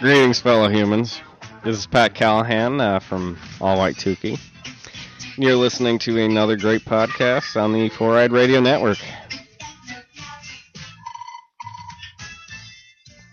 [0.00, 1.20] Greetings, fellow humans.
[1.64, 4.38] This is Pat Callahan uh, from All White Tukey.
[5.36, 8.98] You're listening to another great podcast on the Four Eyed Radio Network.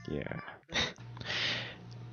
[0.10, 0.40] Yeah.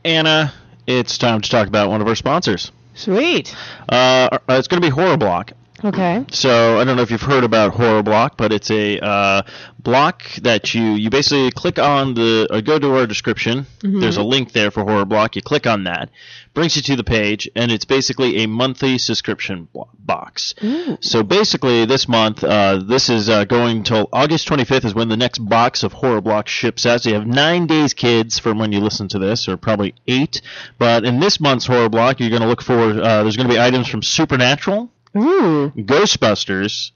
[0.04, 0.52] Anna,
[0.86, 2.72] it's time to talk about one of our sponsors.
[2.92, 3.56] Sweet.
[3.88, 5.52] Uh, it's going to be Horror Block.
[5.84, 6.24] Okay.
[6.30, 9.42] So I don't know if you've heard about Horror Block, but it's a uh,
[9.80, 13.66] block that you you basically click on the or go to our description.
[14.00, 15.34] There's a link there for Horror Block.
[15.34, 16.10] You click on that,
[16.54, 20.54] brings you to the page, and it's basically a monthly subscription blo- box.
[21.00, 25.16] So basically, this month, uh, this is uh, going until August 25th is when the
[25.16, 27.00] next box of Horror Block ships out.
[27.02, 30.42] So you have nine days, kids, from when you listen to this, or probably eight.
[30.78, 33.54] But in this month's Horror Block, you're going to look for uh, there's going to
[33.54, 34.90] be items from Supernatural.
[35.16, 35.70] Ooh.
[35.76, 36.92] Ghostbusters,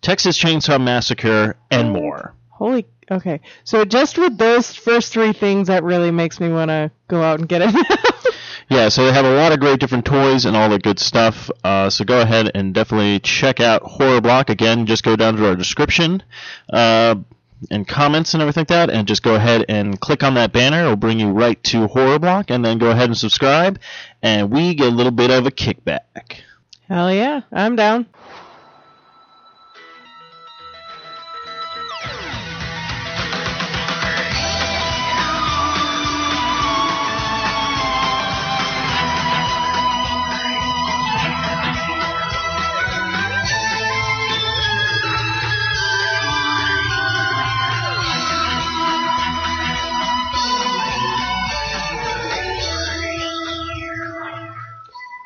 [0.00, 2.34] Texas Chainsaw Massacre, and more.
[2.50, 2.86] Holy.
[3.10, 3.40] Okay.
[3.64, 7.40] So just with those first three things, that really makes me want to go out
[7.40, 7.74] and get it.
[8.70, 11.50] Yeah, so they have a lot of great different toys and all the good stuff.
[11.64, 14.50] Uh, so go ahead and definitely check out Horror Block.
[14.50, 16.22] Again, just go down to our description
[16.70, 17.14] uh,
[17.70, 20.80] and comments and everything like that, and just go ahead and click on that banner.
[20.80, 23.80] It'll bring you right to Horror Block, and then go ahead and subscribe,
[24.22, 26.42] and we get a little bit of a kickback.
[26.88, 27.42] Hell yeah.
[27.52, 28.06] I'm down.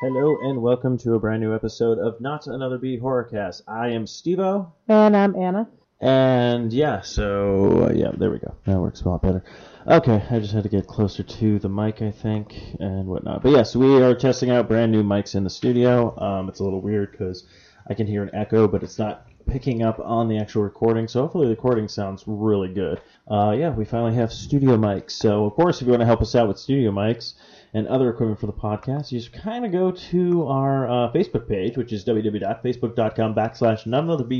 [0.03, 3.61] Hello, and welcome to a brand new episode of Not Another Beat Horrorcast.
[3.69, 4.73] I am Stevo.
[4.89, 5.69] And I'm Anna.
[6.01, 8.53] And yeah, so uh, yeah, there we go.
[8.65, 9.45] That works a lot better.
[9.87, 13.43] Okay, I just had to get closer to the mic, I think, and whatnot.
[13.43, 16.19] But yes, we are testing out brand new mics in the studio.
[16.19, 17.45] Um, it's a little weird because
[17.89, 21.07] I can hear an echo, but it's not picking up on the actual recording.
[21.07, 22.99] So hopefully the recording sounds really good.
[23.31, 25.11] Uh, yeah, we finally have studio mics.
[25.11, 27.35] So of course, if you want to help us out with studio mics
[27.73, 31.47] and other equipment for the podcast, you just kind of go to our uh, Facebook
[31.47, 33.85] page, which is www.facebook.com backslash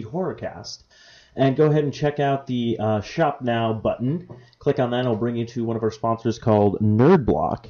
[0.06, 0.84] horrorcast
[1.36, 4.28] and go ahead and check out the uh, Shop Now button.
[4.60, 7.68] Click on that, and it'll bring you to one of our sponsors called Nerd Block.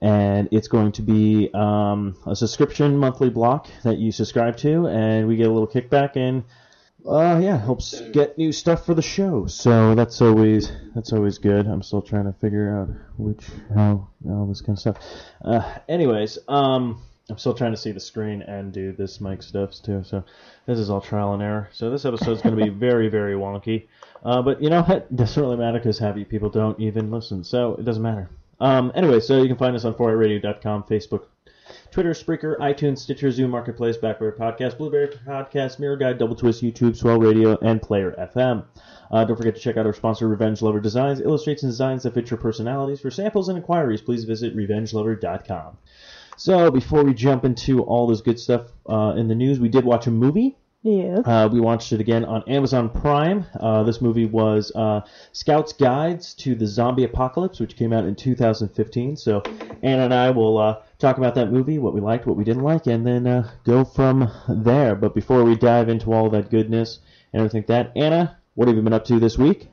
[0.00, 5.26] And it's going to be um, a subscription monthly block that you subscribe to, and
[5.26, 6.44] we get a little kickback, and
[7.06, 9.46] uh, yeah, helps get new stuff for the show.
[9.46, 11.66] So that's always that's always good.
[11.66, 12.88] I'm still trying to figure out
[13.18, 13.44] which
[13.74, 14.96] how all this kind of stuff.
[15.44, 19.74] Uh, anyways, um, I'm still trying to see the screen and do this mic stuff
[19.82, 20.02] too.
[20.04, 20.24] So
[20.66, 21.68] this is all trial and error.
[21.72, 23.86] So this episode is going to be very very wonky.
[24.24, 25.14] Uh, but you know what?
[25.14, 28.30] Doesn't really matter because happy people don't even listen, so it doesn't matter.
[28.60, 31.24] Um, anyway, so you can find us on 4radio.com, Facebook,
[31.94, 36.96] Twitter, Spreaker, iTunes, Stitcher, Zune Marketplace, Backward Podcast, Blubrry Podcast, Miro Guide, Double Twist, YouTube,
[36.96, 38.64] Swell Radio, and Player FM.
[39.12, 42.14] Uh, don't forget to check out our sponsor, Revenge Lover Designs, illustrates and designs that
[42.14, 43.00] fit your personalities.
[43.00, 45.78] For samples and inquiries, please visit RevengeLover.com.
[46.36, 49.84] So before we jump into all this good stuff uh, in the news, we did
[49.84, 50.56] watch a movie.
[50.84, 51.22] Yes.
[51.24, 53.46] Uh, we watched it again on Amazon Prime.
[53.58, 55.00] Uh, this movie was uh,
[55.32, 59.16] Scout's Guides to the Zombie Apocalypse, which came out in 2015.
[59.16, 59.42] So
[59.82, 62.62] Anna and I will uh, talk about that movie, what we liked, what we didn't
[62.62, 64.94] like, and then uh, go from there.
[64.94, 67.00] But before we dive into all that goodness
[67.32, 69.68] and everything like that, Anna, what have you been up to this week?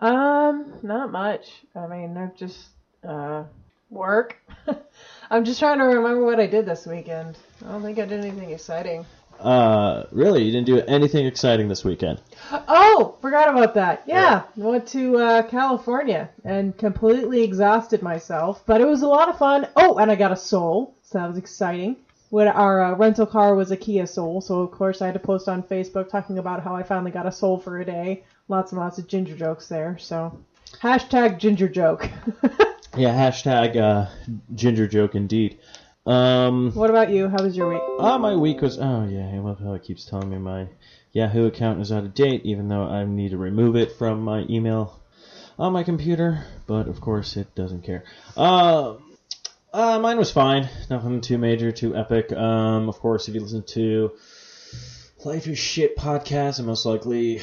[0.00, 1.62] Um, not much.
[1.76, 2.68] I mean, I've just
[3.06, 3.44] uh
[3.90, 4.38] work.
[5.30, 7.36] I'm just trying to remember what I did this weekend.
[7.64, 9.04] I don't think I did anything exciting.
[9.40, 12.20] Uh, really, you didn't do anything exciting this weekend.
[12.52, 14.02] Oh, forgot about that.
[14.06, 19.38] Yeah, went to uh, California and completely exhausted myself, but it was a lot of
[19.38, 19.66] fun.
[19.76, 21.96] Oh, and I got a Soul, so that was exciting.
[22.28, 25.20] When our uh, rental car was a Kia Soul, so of course I had to
[25.20, 28.22] post on Facebook talking about how I finally got a Soul for a day.
[28.48, 29.96] Lots and lots of ginger jokes there.
[29.98, 30.38] So
[30.80, 32.08] hashtag ginger joke.
[32.96, 34.10] Yeah, hashtag uh,
[34.54, 35.58] ginger joke indeed.
[36.06, 37.28] Um, what about you?
[37.28, 37.82] How was your week?
[37.98, 38.78] Uh, my week was.
[38.78, 40.68] Oh, yeah, I love how it keeps telling me my
[41.12, 44.44] Yahoo account is out of date, even though I need to remove it from my
[44.48, 45.00] email
[45.58, 46.44] on my computer.
[46.66, 48.04] But of course, it doesn't care.
[48.36, 48.94] Uh,
[49.72, 50.68] uh, mine was fine.
[50.88, 52.32] Nothing too major, too epic.
[52.32, 54.12] Um, of course, if you listen to
[55.24, 57.42] Life is Shit podcast, and most likely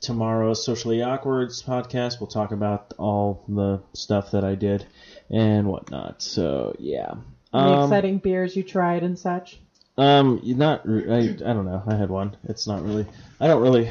[0.00, 4.84] tomorrow's Socially Awkwards podcast, we'll talk about all the stuff that I did
[5.30, 6.20] and whatnot.
[6.20, 7.14] So, yeah.
[7.54, 9.58] Any Um, exciting beers you tried and such?
[9.98, 10.82] um, not.
[10.88, 11.82] I, I don't know.
[11.86, 12.36] I had one.
[12.44, 13.06] It's not really.
[13.40, 13.90] I don't really.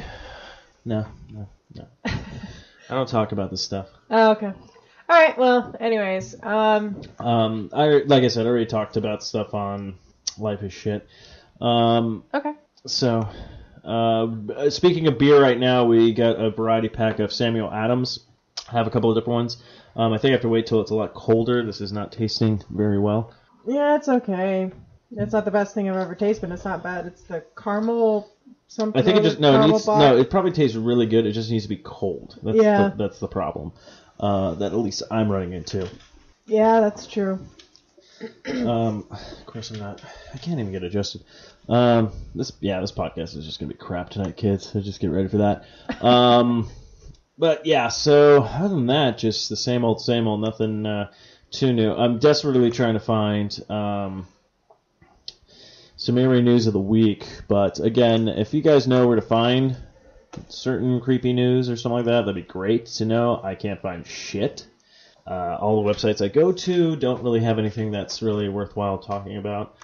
[0.84, 1.86] No, no, no.
[2.04, 3.86] I don't talk about this stuff.
[4.10, 4.46] Oh, okay.
[4.46, 4.54] All
[5.08, 5.38] All right.
[5.38, 9.94] Well, anyways, um, Um, I like I said, I already talked about stuff on
[10.38, 11.06] Life is Shit.
[11.60, 12.54] Um, okay.
[12.86, 13.28] so,
[13.84, 18.18] uh, speaking of beer, right now we got a variety pack of Samuel Adams.
[18.68, 19.62] I have a couple of different ones.
[19.94, 21.64] Um, I think I have to wait till it's a lot colder.
[21.64, 23.32] This is not tasting very well.
[23.66, 24.70] Yeah, it's okay.
[25.16, 27.06] It's not the best thing I've ever tasted, but it's not bad.
[27.06, 28.30] It's the caramel
[28.66, 29.00] something.
[29.00, 30.16] I think it just no, it needs no.
[30.16, 31.26] It probably tastes really good.
[31.26, 32.38] It just needs to be cold.
[32.42, 32.88] That's Yeah.
[32.88, 33.72] the, that's the problem.
[34.18, 35.88] Uh, that at least I'm running into.
[36.46, 37.38] Yeah, that's true.
[38.46, 40.00] Um, of course, I'm not.
[40.32, 41.24] I can't even get adjusted.
[41.68, 44.70] Um, this yeah, this podcast is just gonna be crap tonight, kids.
[44.70, 45.64] So just get ready for that.
[46.00, 46.70] Um,
[47.38, 50.40] but yeah, so other than that, just the same old, same old.
[50.40, 51.10] Nothing uh,
[51.52, 51.92] too new.
[51.92, 54.26] I'm desperately trying to find um,
[55.96, 57.24] some eerie news of the week.
[57.46, 59.76] But again, if you guys know where to find
[60.48, 63.40] certain creepy news or something like that, that'd be great to know.
[63.42, 64.66] I can't find shit.
[65.26, 69.36] Uh, all the websites I go to don't really have anything that's really worthwhile talking
[69.36, 69.76] about.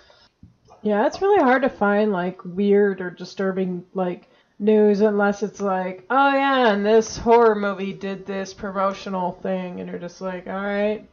[0.82, 4.28] Yeah, it's really hard to find like weird or disturbing like
[4.58, 9.88] news unless it's like, oh yeah, and this horror movie did this promotional thing, and
[9.88, 11.08] you're just like, all right.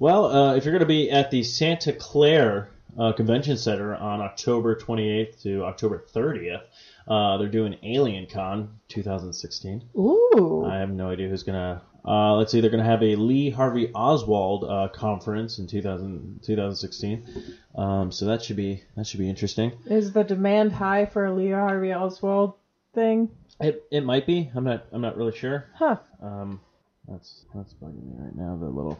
[0.00, 2.68] Well, uh, if you're going to be at the Santa Clara
[2.98, 6.62] uh, Convention Center on October 28th to October 30th,
[7.06, 9.90] uh, they're doing Alien Con 2016.
[9.98, 10.64] Ooh.
[10.66, 11.82] I have no idea who's going to.
[12.02, 16.40] Uh, let's see, they're going to have a Lee Harvey Oswald uh, conference in 2000,
[16.44, 17.58] 2016.
[17.74, 19.72] Um, so that should be that should be interesting.
[19.84, 22.54] Is the demand high for a Lee Harvey Oswald
[22.94, 23.28] thing?
[23.60, 24.50] It, it might be.
[24.54, 25.66] I'm not I'm not really sure.
[25.74, 25.98] Huh.
[26.22, 26.62] Um,
[27.06, 28.56] that's that's bugging me right now.
[28.56, 28.98] The little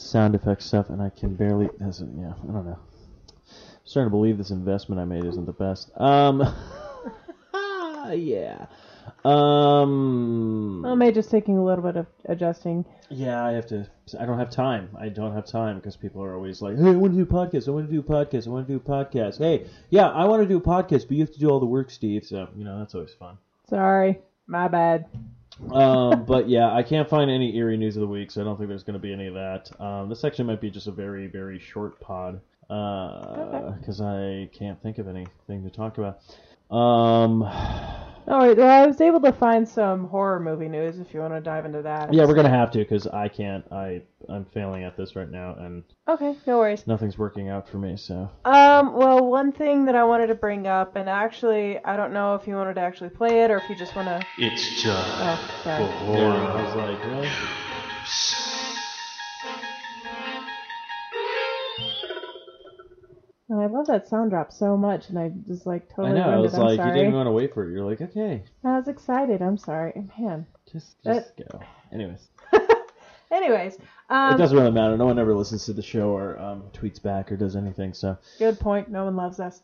[0.00, 1.68] sound effect stuff, and I can barely.
[1.78, 2.78] That's, yeah, I don't know.
[2.78, 3.36] I'm
[3.84, 5.90] starting to believe this investment I made isn't the best.
[6.00, 6.42] Um,
[8.12, 8.66] yeah.
[9.24, 12.84] Um, Well, may just taking a little bit of adjusting.
[13.10, 13.86] yeah, I have to.
[14.18, 14.88] I don't have time.
[14.98, 17.34] I don't have time because people are always like, "Hey, I want to do a
[17.46, 17.68] podcast.
[17.68, 18.46] I want to do a podcast.
[18.46, 21.12] I want to do a podcast." Hey, yeah, I want to do a podcast, but
[21.12, 22.24] you have to do all the work, Steve.
[22.24, 23.36] So you know that's always fun.
[23.68, 25.06] Sorry, my bad.
[25.72, 28.56] Um, but yeah, I can't find any eerie news of the week, so I don't
[28.56, 29.70] think there's going to be any of that.
[29.80, 34.98] Um, this section might be just a very, very short pod because I can't think
[34.98, 36.20] of anything to talk about.
[36.74, 37.42] Um,
[38.28, 38.56] All right.
[38.56, 40.98] Well, I was able to find some horror movie news.
[40.98, 42.12] If you want to dive into that.
[42.12, 43.64] yeah, we're gonna have to because I can't.
[43.72, 46.36] I I'm failing at this right now, and Okay.
[46.46, 46.86] No worries.
[46.86, 47.96] nothing's working out for me.
[47.96, 52.12] So Um, well, one thing that I wanted to bring up, and actually, I don't
[52.12, 54.26] know if you wanted to actually play it or if you just want to.
[54.38, 55.84] It's just Oh, sorry.
[56.18, 57.59] yeah, I was like, really?
[63.52, 66.30] Oh, I love that sound drop so much, and I just like I totally know.
[66.30, 66.58] I was it.
[66.58, 67.72] Like, you didn't want to wait for it.
[67.72, 69.42] You're like, okay, I was excited.
[69.42, 70.46] I'm sorry, man.
[70.70, 71.60] just That- just go.
[71.92, 72.28] Anyways,
[73.32, 74.96] Anyways, it um, doesn't really matter.
[74.96, 77.94] No one ever listens to the show or um, tweets back or does anything.
[77.94, 78.88] So good point.
[78.88, 79.60] No one loves us.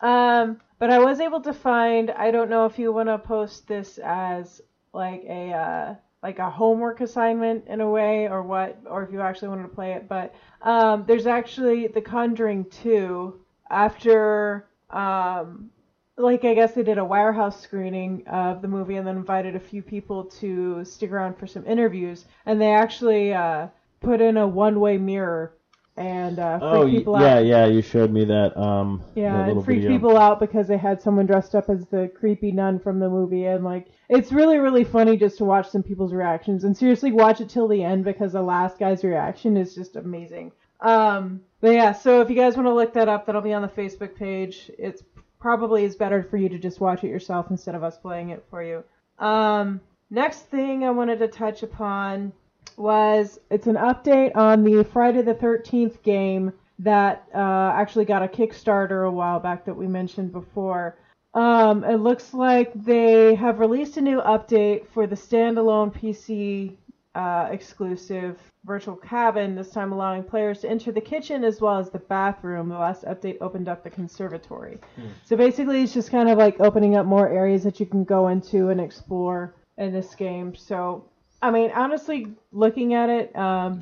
[0.00, 2.10] Um, but I was able to find.
[2.10, 4.62] I don't know if you want to post this as
[4.94, 9.20] like a uh, like a homework assignment in a way, or what, or if you
[9.20, 10.08] actually wanted to play it.
[10.08, 13.40] But um, there's actually The Conjuring 2
[13.70, 14.66] after.
[14.90, 15.70] Um,
[16.16, 19.60] like I guess they did a warehouse screening of the movie and then invited a
[19.60, 23.68] few people to stick around for some interviews, and they actually uh,
[24.00, 25.54] put in a one-way mirror
[25.96, 27.22] and uh, freak Oh, y- people out.
[27.22, 28.56] yeah, yeah, you showed me that.
[28.56, 29.90] Um, Yeah, that and freaked video.
[29.98, 33.44] people out because they had someone dressed up as the creepy nun from the movie,
[33.46, 36.64] and like it's really really funny just to watch some people's reactions.
[36.64, 40.52] And seriously, watch it till the end because the last guy's reaction is just amazing.
[40.80, 43.62] Um, but yeah, so if you guys want to look that up, that'll be on
[43.62, 44.70] the Facebook page.
[44.78, 45.02] It's
[45.38, 48.44] probably is better for you to just watch it yourself instead of us playing it
[48.50, 48.82] for you.
[49.18, 49.80] Um,
[50.10, 52.32] next thing I wanted to touch upon
[52.80, 58.28] was it's an update on the Friday the 13th game that uh, actually got a
[58.28, 60.96] Kickstarter a while back that we mentioned before.
[61.34, 66.76] Um, it looks like they have released a new update for the standalone PC
[67.14, 71.90] uh, exclusive virtual cabin, this time allowing players to enter the kitchen as well as
[71.90, 72.68] the bathroom.
[72.68, 74.78] The last update opened up the conservatory.
[75.24, 78.28] So basically, it's just kind of like opening up more areas that you can go
[78.28, 80.54] into and explore in this game.
[80.54, 81.09] So,
[81.42, 83.80] I mean, honestly, looking at it, um,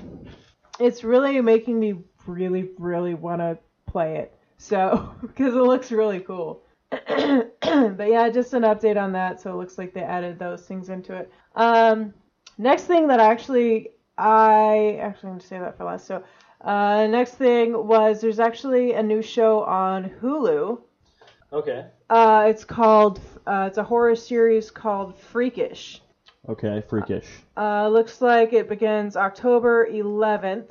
[0.79, 1.95] it's really making me
[2.27, 4.35] really, really want to play it.
[4.59, 6.63] So, because it looks really cool.
[6.91, 9.41] but yeah, just an update on that.
[9.41, 11.31] So it looks like they added those things into it.
[11.55, 12.15] Um,
[12.57, 16.07] next thing that actually, I actually I'm gonna say that for last.
[16.07, 16.23] So,
[16.63, 20.81] uh, next thing was there's actually a new show on Hulu.
[21.53, 21.87] Okay.
[22.09, 26.01] Uh, it's called uh, it's a horror series called Freakish.
[26.49, 27.27] Okay, freakish.
[27.57, 30.71] Uh, looks like it begins October 11th.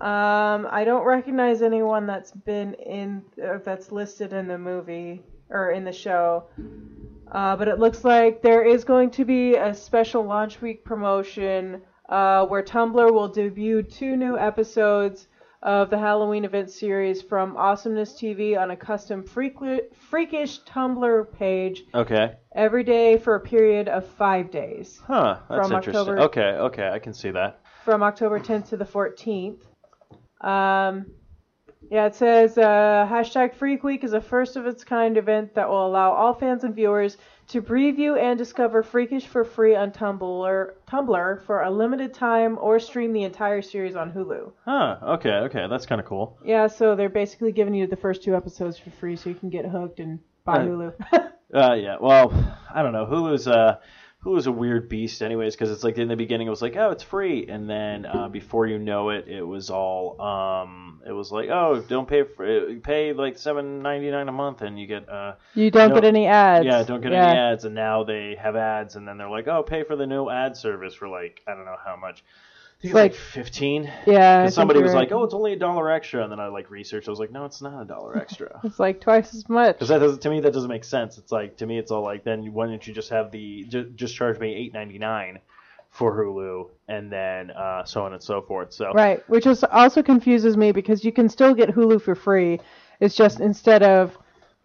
[0.00, 5.72] Um, I don't recognize anyone that's been in uh, that's listed in the movie or
[5.72, 6.44] in the show.
[7.32, 11.82] Uh, but it looks like there is going to be a special launch week promotion
[12.08, 15.26] uh, where Tumblr will debut two new episodes
[15.62, 19.56] of the Halloween event series from Awesomeness TV on a custom freak-
[19.94, 22.34] freakish Tumblr page Okay.
[22.54, 25.38] every day for a period of five days Huh.
[25.48, 25.96] That's interesting.
[25.96, 26.50] October- Okay.
[26.58, 26.88] Okay.
[26.88, 27.60] I can see that.
[27.84, 29.62] from October 10th to the 14th.
[30.42, 31.06] Um,
[31.90, 35.68] yeah, it says uh, hashtag Freak Week is a first of its kind event that
[35.68, 37.16] will allow all fans and viewers
[37.48, 42.78] to preview and discover Freakish for free on Tumblr, Tumblr for a limited time or
[42.78, 44.52] stream the entire series on Hulu.
[44.66, 44.96] Huh.
[45.02, 45.30] Okay.
[45.32, 45.66] Okay.
[45.70, 46.38] That's kind of cool.
[46.44, 49.48] Yeah, so they're basically giving you the first two episodes for free so you can
[49.48, 50.92] get hooked and buy Uh, Hulu.
[51.54, 51.96] Uh, yeah.
[51.98, 52.30] Well,
[52.74, 53.06] I don't know.
[53.06, 53.78] Hulu's uh,
[54.24, 56.90] Hulu's a weird beast, anyways, because it's like in the beginning it was like, oh,
[56.90, 61.30] it's free, and then uh, before you know it, it was all um, it was
[61.30, 64.88] like, oh, don't pay for it, pay like seven ninety nine a month, and you
[64.88, 65.94] get uh, you don't No.
[65.94, 66.66] get any ads.
[66.66, 67.28] yeah, don't get Yeah.
[67.28, 70.06] any ads, and now they have ads, and then they're like, oh, pay for the
[70.06, 72.24] no ad service for like I don't know how much.
[72.78, 73.90] I think it's like, Like- fifteen.
[74.06, 74.48] Yeah.
[74.50, 77.08] Somebody was like, "Oh, it's only a dollar extra," and then I like researched.
[77.08, 79.74] I was like, "No, it's not a dollar extra." It's like twice as much.
[79.76, 81.18] Because that doesn't to me that doesn't make sense.
[81.18, 83.90] It's like to me it's all like then why don't you just have the ju-
[83.96, 85.40] just charge me eight ninety nine
[85.90, 88.72] for Hulu and then uh, so on and so forth.
[88.72, 92.60] So Right, which is also confuses me because you can still get Hulu for free.
[93.00, 94.16] It's just instead of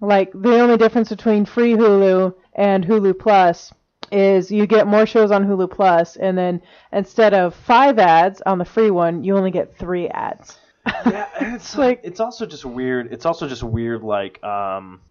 [0.01, 3.74] like the only difference between free Hulu and Hulu Plus
[4.13, 8.58] is you get more shows on Hulu Plus, and then instead of five ads on
[8.60, 10.58] the free one, you only get three ads.
[11.05, 13.12] yeah, it's like- it's also just weird.
[13.12, 15.01] It's also just weird like um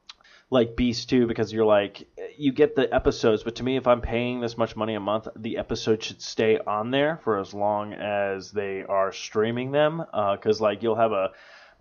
[0.51, 2.07] like Beast too because you're like
[2.37, 5.29] you get the episodes, but to me if I'm paying this much money a month,
[5.35, 10.61] the episode should stay on there for as long as they are streaming them because
[10.61, 11.31] like you'll have a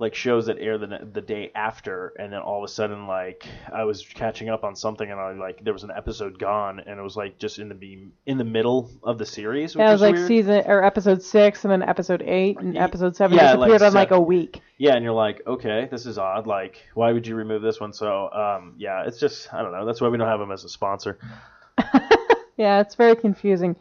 [0.02, 3.46] like shows that air the the day after, and then all of a sudden, like
[3.72, 7.00] I was catching up on something, and I like there was an episode gone, and
[7.00, 9.90] it was like just in the be in the middle of the series, which Yeah,
[9.90, 10.28] it was was like weird.
[10.28, 13.94] season or episode six, and then episode eight, and episode seven yeah, disappeared like on
[13.94, 14.60] like a week.
[14.78, 16.48] Yeah, and you're like, okay, this is odd.
[16.48, 17.94] Like, why would you remove this one?
[17.94, 19.86] So, um, yeah, it's just I don't know.
[19.86, 21.20] That's why we don't have them as a sponsor.
[22.58, 23.76] Yeah, it's very confusing.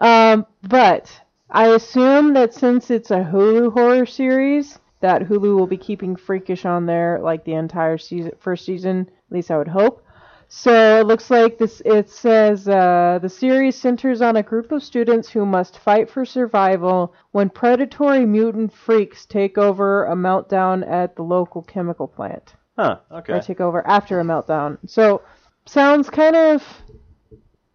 [0.00, 1.10] Um, but
[1.50, 6.64] I assume that since it's a Hulu horror series, that Hulu will be keeping Freakish
[6.64, 9.08] on there like the entire season, first season.
[9.30, 10.04] At least I would hope.
[10.50, 11.82] So it looks like this.
[11.84, 16.24] It says uh, the series centers on a group of students who must fight for
[16.24, 22.96] survival when predatory mutant freaks take over a meltdown at the local chemical plant Huh?
[23.10, 23.40] or Okay.
[23.40, 24.78] take over after a meltdown.
[24.86, 25.20] So
[25.66, 26.62] sounds kind of.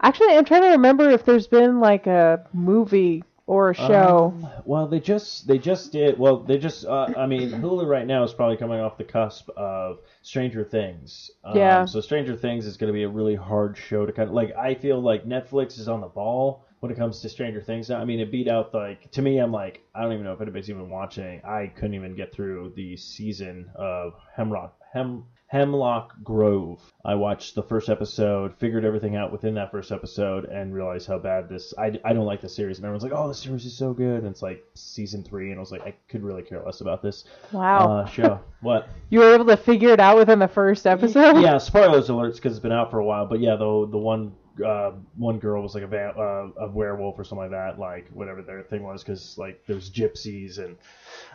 [0.01, 4.33] Actually, I'm trying to remember if there's been like a movie or a show.
[4.35, 6.17] Um, well, they just they just did.
[6.17, 6.85] Well, they just.
[6.85, 11.31] Uh, I mean, Hulu right now is probably coming off the cusp of Stranger Things.
[11.43, 11.85] Um, Yeah.
[11.85, 14.55] So Stranger Things is going to be a really hard show to kind of like.
[14.55, 17.91] I feel like Netflix is on the ball when it comes to Stranger Things.
[17.91, 19.39] I mean, it beat out like to me.
[19.39, 21.41] I'm like, I don't even know if anybody's even watching.
[21.43, 25.25] I couldn't even get through the season of Hemlock Hem.
[25.53, 26.81] Hemlock Grove.
[27.05, 31.19] I watched the first episode, figured everything out within that first episode, and realized how
[31.19, 31.75] bad this.
[31.77, 34.23] I, I don't like the series, and everyone's like, "Oh, the series is so good."
[34.23, 37.03] And it's like season three, and I was like, I could really care less about
[37.03, 38.39] this Wow, uh, show.
[38.61, 38.89] what?
[39.11, 41.39] you were able to figure it out within the first episode.
[41.39, 43.27] Yeah, spoilers alerts because it's been out for a while.
[43.27, 44.33] But yeah, the the one
[44.63, 46.15] uh, one girl was like a va-
[46.57, 49.89] uh, a werewolf or something like that, like whatever their thing was, because like there's
[49.89, 50.75] gypsies and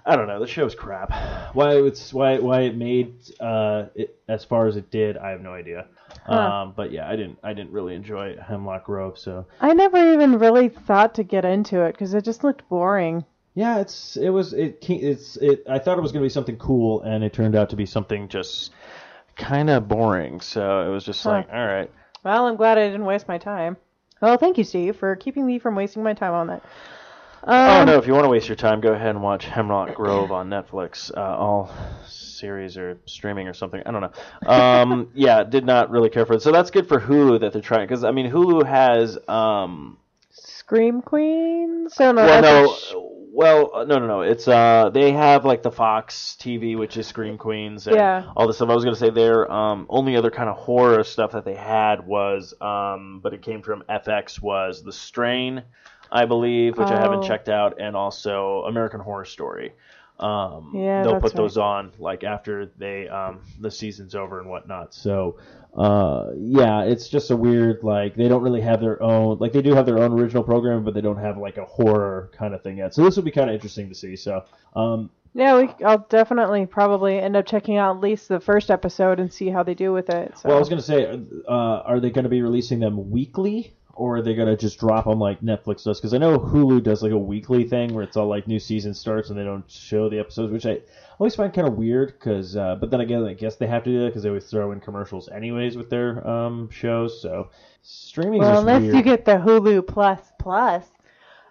[0.07, 0.39] I don't know.
[0.41, 1.11] The show's crap.
[1.55, 5.41] Why it's why why it made uh, it as far as it did, I have
[5.41, 5.87] no idea.
[6.27, 6.33] Huh.
[6.39, 9.19] Um, but yeah, I didn't I didn't really enjoy Hemlock Grove.
[9.19, 13.25] So I never even really thought to get into it because it just looked boring.
[13.55, 15.65] yeah, it's it was it it's it.
[15.69, 18.29] I thought it was gonna be something cool, and it turned out to be something
[18.29, 18.71] just
[19.37, 20.41] Kind of boring.
[20.41, 21.31] So it was just Huh.
[21.31, 21.89] like, all right.
[22.25, 23.77] Well, I'm glad I didn't waste my time.
[24.21, 26.63] Well, thank you, Steve, for keeping me from wasting my time on that.
[27.45, 27.97] Oh Um, no!
[27.99, 31.17] If you want to waste your time, go ahead and watch Hemlock Grove on Netflix.
[31.17, 31.71] Uh, all
[32.05, 33.81] series or streaming or something.
[33.87, 34.51] I don't know.
[34.51, 36.43] Um, yeah, did not really care for it.
[36.43, 39.99] So that's good for Hulu that they're trying because I mean Hulu has um,
[40.31, 41.95] Scream Queens.
[42.01, 42.95] Oh no, well no sh-
[43.39, 47.07] well uh, no no no it's uh they have like the Fox TV which is
[47.07, 48.25] Scream Queens and Yeah.
[48.37, 48.69] all this stuff.
[48.69, 52.05] I was gonna say their um only other kind of horror stuff that they had
[52.07, 55.63] was um but it came from FX was The Strain,
[56.11, 57.29] I believe, which I haven't Oh.
[57.29, 59.73] checked out, and also American Horror Story.
[60.21, 61.43] um, Yeah, they'll that's put right.
[61.45, 64.93] those on like after they um, the season's over and whatnot.
[64.93, 65.37] So,
[65.79, 69.63] uh, yeah, it's just a weird like they don't really have their own like they
[69.63, 72.65] do have their own original program, but they don't have like a horror kind of
[72.65, 72.95] thing yet.
[72.95, 74.17] So this will be kind of interesting to see.
[74.17, 74.45] So,
[74.75, 79.21] um, Yeah, we, I'll definitely probably end up checking out at least the first episode
[79.21, 80.37] and see how they do with it.
[80.37, 80.49] So.
[80.49, 83.73] well, I was gonna say, uh, are they gonna be releasing them weekly?
[83.95, 86.01] Or are they gonna just drop them like Netflix does?
[86.01, 88.95] Because I know Hulu does like a weekly thing where it's all like new season
[88.95, 90.81] starts and they don't show the episodes, which I
[91.19, 92.15] always find kind of weird.
[92.19, 94.47] Because, uh, but then again, I guess they have to do that because they always
[94.47, 97.21] throw in commercials anyways with their um, shows.
[97.21, 97.51] So
[97.83, 98.95] streaming well, unless weird.
[98.95, 100.85] you get the Hulu Plus Plus.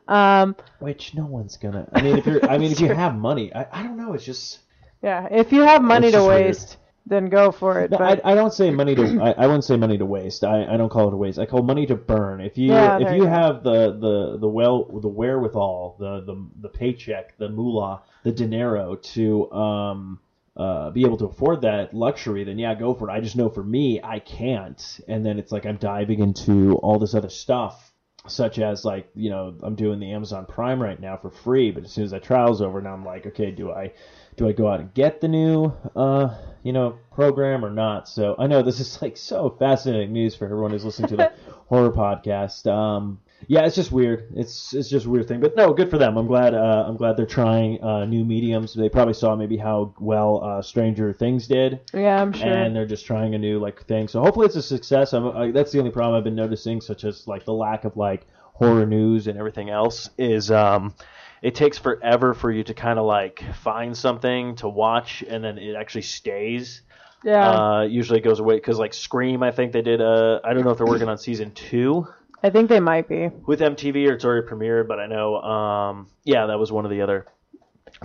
[0.07, 1.87] Um, Which no one's gonna.
[1.93, 4.13] I mean, if you're, I mean, if you have money, I, I don't know.
[4.13, 4.59] It's just.
[5.01, 6.77] yeah, if you have money to waste,
[7.09, 7.91] then go for it.
[7.91, 9.21] No, but I, I don't say money to.
[9.21, 10.43] I, I wouldn't say money to waste.
[10.43, 11.39] I, I don't call it a waste.
[11.39, 12.41] I call money to burn.
[12.41, 13.27] If you Yeah, if you you go.
[13.27, 18.95] have the, the the well the wherewithal, the the the paycheck, the moolah, the dinero
[18.95, 20.19] to um
[20.55, 23.13] uh be able to afford that luxury, then yeah, go for it.
[23.13, 24.99] I just know for me, I can't.
[25.07, 27.93] And then it's like I'm diving into all this other stuff.
[28.27, 31.85] Such as like you know I'm doing the Amazon Prime right now for free, but
[31.85, 33.93] as soon as that trial's over, now I'm like, okay, do I
[34.37, 38.07] do I go out and get the new uh, you know program or not?
[38.07, 41.33] So I know this is like so fascinating news for everyone who's listening to the
[41.67, 42.71] horror podcast.
[42.71, 44.31] Um, yeah, it's just weird.
[44.35, 46.17] It's it's just a weird thing, but no, good for them.
[46.17, 48.73] I'm glad uh, I'm glad they're trying uh, new mediums.
[48.73, 52.47] They probably saw maybe how well uh, Stranger Things did, yeah, I'm sure.
[52.47, 54.07] and they're just trying a new like thing.
[54.07, 55.13] So hopefully it's a success.
[55.13, 57.95] I'm, I, that's the only problem I've been noticing, such as like the lack of
[57.95, 60.09] like horror news and everything else.
[60.17, 60.95] is um,
[61.41, 65.57] it takes forever for you to kind of like find something to watch and then
[65.57, 66.81] it actually stays.
[67.23, 70.01] yeah, Uh, usually it goes away because like Scream, I think they did.
[70.01, 72.07] Uh, I don't know if they're working on season two
[72.43, 73.29] I think they might be.
[73.47, 75.37] with MTV or it's already premiered, but I know.
[75.41, 77.25] Um, yeah, that was one of the other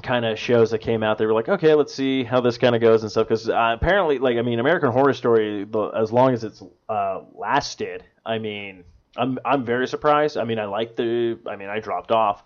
[0.03, 1.19] kind of shows that came out.
[1.19, 3.29] They were like, okay, let's see how this kind of goes and stuff.
[3.29, 8.05] Because uh, apparently, like, I mean, American Horror Story, as long as it's uh, lasted,
[8.25, 8.85] I mean,
[9.17, 10.39] I'm I'm very surprised.
[10.39, 11.39] I mean, I like the.
[11.47, 12.43] I mean, I dropped off,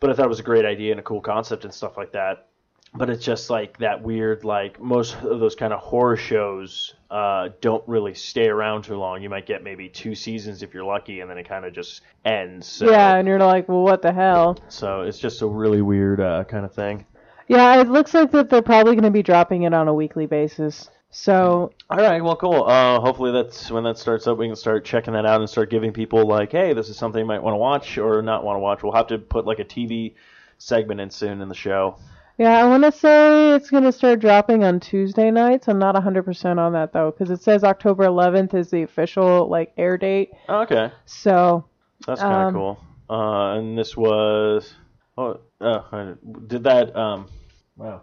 [0.00, 2.12] but I thought it was a great idea and a cool concept and stuff like
[2.12, 2.46] that.
[2.94, 7.50] But it's just like that weird, like most of those kind of horror shows uh,
[7.60, 9.22] don't really stay around too long.
[9.22, 12.00] You might get maybe two seasons if you're lucky, and then it kind of just
[12.24, 12.66] ends.
[12.66, 14.58] So, yeah, and you're like, well, what the hell?
[14.68, 17.04] So it's just a really weird uh, kind of thing.
[17.48, 20.26] Yeah, it looks like that they're probably going to be dropping it on a weekly
[20.26, 20.88] basis.
[21.18, 22.64] So All right, well, cool.
[22.64, 24.36] Uh, hopefully, that's when that starts up.
[24.36, 27.20] We can start checking that out and start giving people like, hey, this is something
[27.20, 28.82] you might want to watch or not want to watch.
[28.82, 30.12] We'll have to put like a TV
[30.58, 31.96] segment in soon in the show.
[32.36, 35.68] yeah, I want to say it's going to start dropping on Tuesday nights.
[35.68, 39.72] I'm not 100% on that though, because it says October 11th is the official like
[39.78, 40.32] air date.
[40.50, 41.64] Oh, okay, So
[42.06, 42.84] that's kind of Um, cool.
[43.08, 44.74] Uh, and this was,
[45.16, 46.14] oh, uh,
[46.46, 46.94] did that?
[46.94, 47.26] Um,
[47.76, 48.02] Wow.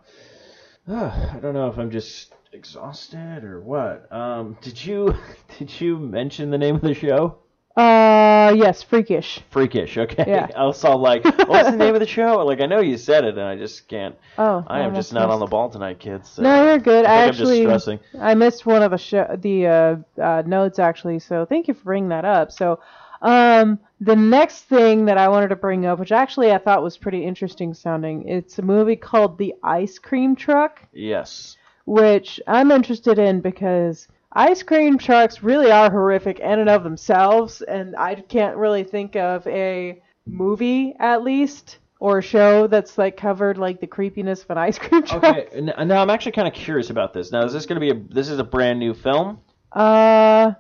[0.88, 4.11] Ah, I don't know if I'm just exhausted or what.
[4.11, 5.15] Um, did you
[5.57, 7.37] did you mention the name of the show?
[7.75, 9.41] uh, yes, freakish.
[9.49, 9.97] Freakish.
[9.97, 10.25] Okay.
[10.27, 10.47] Yeah.
[10.55, 12.45] I was all like, what's the name of the show?
[12.45, 14.15] Like, I know you said it, and I just can't.
[14.37, 16.29] Oh, I am just not on the ball tonight, kids.
[16.29, 17.05] So No, you're good.
[17.05, 17.99] I I, think actually I'm just stressing.
[18.21, 21.19] I missed one of the show, the uh, uh, notes actually.
[21.19, 22.51] So thank you for bringing that up.
[22.51, 22.79] So
[23.23, 26.97] um, the next thing that I wanted to bring up, which actually I thought was
[26.97, 31.57] pretty interesting sounding, it's a movie called The Ice Cream Truck, Yes.
[31.85, 37.61] Which I'm interested in because ice cream trucks really are horrific in and of themselves,
[37.61, 43.15] and I can't really think of a movie at least or a show that's like
[43.15, 45.23] covered like the creepiness of an ice cream truck.
[45.23, 45.61] Okay.
[45.61, 47.31] Now I'm actually kind of curious about this.
[47.31, 48.13] Now, is this going to be a?
[48.13, 49.39] This is a brand new film.
[49.71, 50.51] Uh,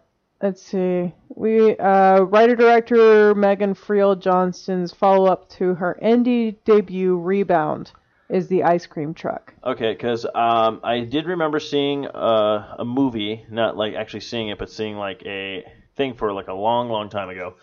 [0.41, 1.13] let's see.
[1.29, 7.91] We uh, writer director Megan Freels Johnston's follow up to her indie debut Rebound
[8.33, 9.53] is the ice cream truck.
[9.63, 14.57] Okay, because um, I did remember seeing uh, a movie, not like actually seeing it,
[14.57, 15.63] but seeing like a
[15.95, 17.53] thing for like a long, long time ago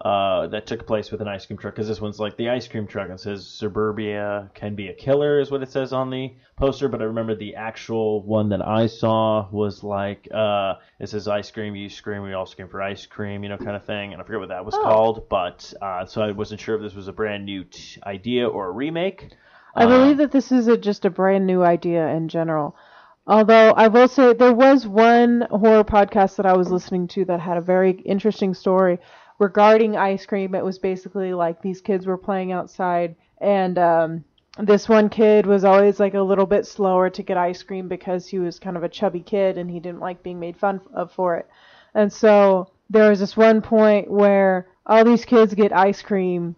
[0.00, 1.74] uh, that took place with an ice cream truck.
[1.74, 3.10] Because this one's like the ice cream truck.
[3.10, 6.88] It says suburbia can be a killer, is what it says on the poster.
[6.88, 11.50] But I remember the actual one that I saw was like uh, it says ice
[11.50, 14.12] cream, you scream, we all scream for ice cream, you know, kind of thing.
[14.12, 14.82] And I forget what that was Oh.
[14.82, 18.48] called, but uh, so I wasn't sure if this was a brand new t- idea
[18.48, 19.32] or a remake.
[19.74, 22.74] I Uh, believe that this is a, just a brand new idea in general.
[23.26, 27.40] Although I will say there was one horror podcast that I was listening to that
[27.40, 28.98] had a very interesting story
[29.38, 30.54] regarding ice cream.
[30.54, 34.24] It was basically like these kids were playing outside, and um,
[34.58, 38.26] this one kid was always like a little bit slower to get ice cream because
[38.26, 41.12] he was kind of a chubby kid and he didn't like being made fun of
[41.12, 41.48] for it.
[41.94, 46.56] And so there was this one point where all these kids get ice cream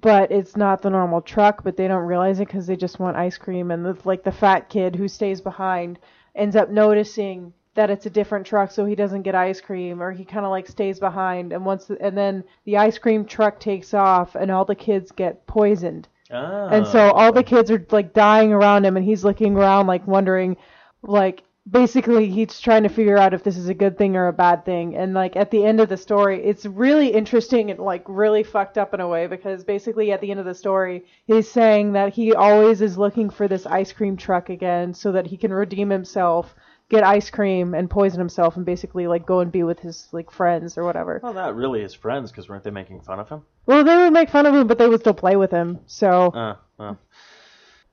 [0.00, 1.62] but it's not the normal truck.
[1.62, 3.70] But they don't realize it because they just want ice cream.
[3.70, 5.98] And the, like the fat kid who stays behind
[6.34, 10.10] ends up noticing that it's a different truck, so he doesn't get ice cream, or
[10.10, 11.52] he kind of like stays behind.
[11.52, 15.46] And once and then the ice cream truck takes off, and all the kids get
[15.46, 16.08] poisoned.
[16.30, 16.68] Ah.
[16.68, 20.06] And so all the kids are like dying around him, and he's looking around, like
[20.06, 20.56] wondering,
[21.02, 24.32] like basically he's trying to figure out if this is a good thing or a
[24.32, 24.96] bad thing.
[24.96, 28.78] And like at the end of the story, it's really interesting and like really fucked
[28.78, 32.12] up in a way because basically at the end of the story, he's saying that
[32.14, 35.90] he always is looking for this ice cream truck again so that he can redeem
[35.90, 36.54] himself.
[36.88, 40.30] Get ice cream and poison himself and basically like go and be with his like
[40.30, 41.18] friends or whatever.
[41.20, 43.42] Well, not really his friends, because weren't they making fun of him?
[43.66, 45.80] Well, they would make fun of him, but they would still play with him.
[45.86, 46.96] So Uh, well,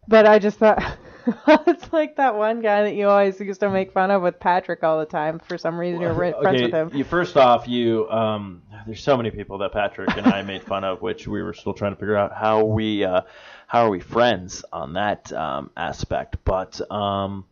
[0.08, 0.82] But I just thought
[1.48, 4.84] it's like that one guy that you always used to make fun of with Patrick
[4.84, 5.40] all the time.
[5.40, 6.92] For some reason, you're ri- friends with him.
[6.94, 10.84] You first off, you um, there's so many people that Patrick and I made fun
[10.84, 13.22] of, which we were still trying to figure out how we uh,
[13.68, 16.38] how are we friends on that um, aspect.
[16.44, 17.46] But um,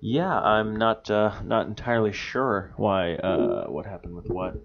[0.00, 4.56] yeah, I'm not uh, not entirely sure why uh, what happened with what.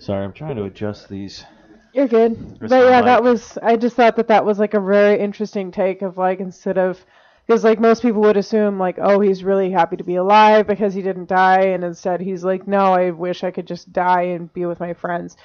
[0.00, 1.44] Sorry, I'm trying to adjust these.
[1.92, 2.58] You're good.
[2.60, 3.04] But yeah, Mike.
[3.04, 3.58] that was.
[3.62, 7.04] I just thought that that was like a very interesting take of like instead of
[7.46, 10.94] because like most people would assume like oh he's really happy to be alive because
[10.94, 14.52] he didn't die and instead he's like no I wish I could just die and
[14.52, 15.36] be with my friends.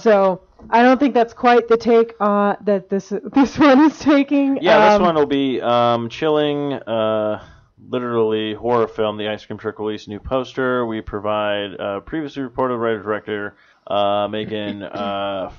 [0.00, 4.58] So I don't think that's quite the take uh, that this this one is taking.
[4.60, 6.72] Yeah, this Um, one will be um, chilling.
[6.74, 7.44] Uh,
[7.88, 9.16] literally horror film.
[9.16, 10.86] The Ice Cream Truck released a new poster.
[10.86, 15.52] We provide uh, previously reported writer director uh, Megan uh,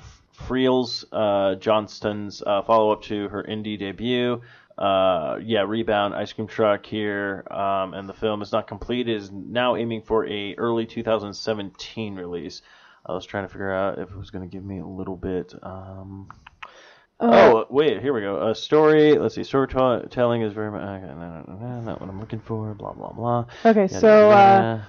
[0.46, 4.40] Freels uh, Johnston's uh, follow up to her indie debut.
[4.76, 9.08] Uh, yeah, Rebound Ice Cream Truck here, um, and the film is not complete.
[9.08, 12.62] It is now aiming for a early 2017 release.
[13.04, 15.16] I was trying to figure out if it was going to give me a little
[15.16, 15.52] bit.
[15.62, 16.28] Um,
[17.20, 18.48] Oh, wait, here we go.
[18.48, 19.18] A story.
[19.18, 19.42] Let's see.
[19.42, 20.82] Storytelling is very much.
[20.82, 22.72] Okay, no, no, no, no, not what I'm looking for.
[22.74, 23.44] Blah blah blah.
[23.64, 24.82] Okay, Yada, so uh.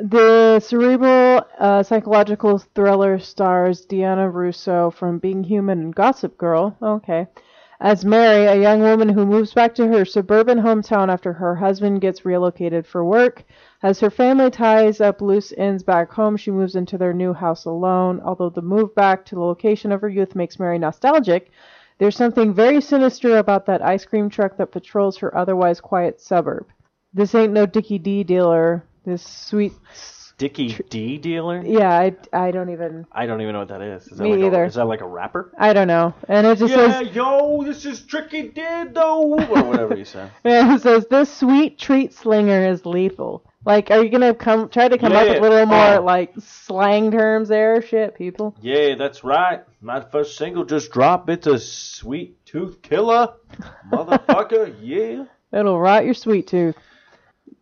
[0.00, 6.76] The cerebral uh, psychological thriller stars Deanna Russo from Being Human and Gossip Girl.
[6.80, 7.26] Okay.
[7.80, 12.00] As Mary, a young woman who moves back to her suburban hometown after her husband
[12.00, 13.42] gets relocated for work.
[13.82, 17.64] As her family ties up loose ends back home, she moves into their new house
[17.64, 18.20] alone.
[18.24, 21.50] Although the move back to the location of her youth makes Mary nostalgic,
[21.98, 26.68] there's something very sinister about that ice cream truck that patrols her otherwise quiet suburb.
[27.12, 28.84] This ain't no Dickie Dee dealer.
[29.08, 29.72] This sweet.
[30.36, 31.62] Dickie Dee dealer.
[31.64, 33.06] Yeah, I, I don't even.
[33.10, 34.06] I don't even know what that is.
[34.06, 34.64] Is that Me like either.
[34.64, 35.50] A, is that like a rapper?
[35.58, 36.12] I don't know.
[36.28, 37.14] And it just Yeah, says.
[37.14, 40.28] yo, this is Tricky D though," or whatever you say.
[40.44, 43.44] It says this sweet treat slinger is lethal.
[43.64, 46.02] Like, are you gonna come try to come up with a little more Oh.
[46.02, 47.80] like slang terms there?
[47.80, 48.54] Shit, people.
[48.60, 49.62] Yeah, that's right.
[49.80, 51.30] My first single just dropped.
[51.30, 53.32] It's a sweet tooth killer,
[53.90, 54.74] motherfucker.
[54.82, 55.24] yeah.
[55.58, 56.76] It'll rot your sweet tooth.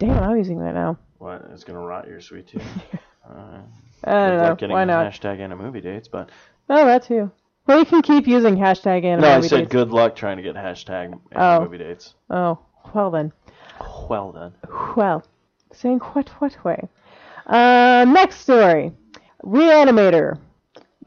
[0.00, 0.98] Damn, I'm using that now.
[1.26, 1.48] What?
[1.52, 2.62] It's gonna rot your sweet tooth.
[3.28, 3.64] Alright.
[4.04, 4.42] I don't know.
[4.44, 5.12] luck getting Why not?
[5.12, 6.30] hashtag and a movie dates, but
[6.70, 7.32] Oh, that too.
[7.66, 9.22] Well, you can keep using hashtag anime.
[9.22, 9.72] no, I movie said dates.
[9.72, 11.62] good luck trying to get hashtag and Oh.
[11.62, 12.14] movie dates.
[12.30, 12.60] Oh,
[12.94, 13.32] well then.
[14.08, 14.52] Well done.
[14.96, 15.24] Well,
[15.72, 16.88] saying what what way?
[17.46, 18.92] Uh, next story,
[19.44, 20.38] Reanimator.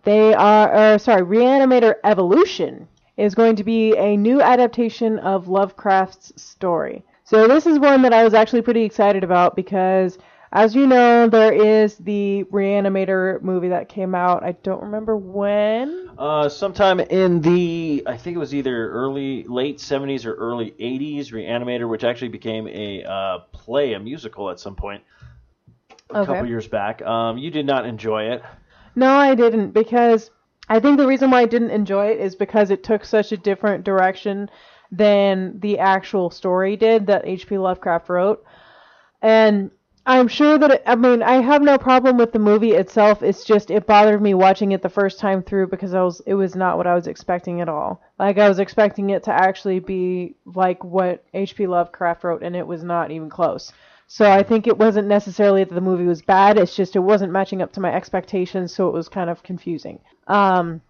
[0.04, 6.34] They are, or sorry, Reanimator Evolution is going to be a new adaptation of Lovecraft's
[6.42, 7.04] story.
[7.30, 10.18] So this is one that I was actually pretty excited about because,
[10.52, 14.42] as you know, there is the Reanimator movie that came out.
[14.44, 16.10] I don't remember when.
[16.18, 21.28] Uh, sometime in the, I think it was either early, late 70s or early 80s,
[21.28, 25.04] Reanimator, which actually became a uh, play, a musical at some point
[26.10, 26.26] a Okay.
[26.26, 27.04] couple years back.
[27.04, 28.42] Um, you did not enjoy it.
[28.96, 30.32] No, I didn't because
[30.68, 33.38] I think the reason why I didn't enjoy it is because it took such a
[33.38, 34.50] different direction
[34.92, 37.58] than the actual story did that H.P.
[37.58, 38.44] Lovecraft wrote.
[39.22, 39.72] And
[40.06, 43.22] I'm sure that it, I mean I have no problem with the movie itself.
[43.22, 46.34] It's just it bothered me watching it the first time through because I was it
[46.34, 48.02] was not what I was expecting at all.
[48.18, 51.68] Like I was expecting it to actually be like what H.P.
[51.68, 53.72] Lovecraft wrote and it was not even close.
[54.08, 56.58] So I think it wasn't necessarily that the movie was bad.
[56.58, 60.00] It's just it wasn't matching up to my expectations, so it was kind of confusing.
[60.26, 60.82] Um,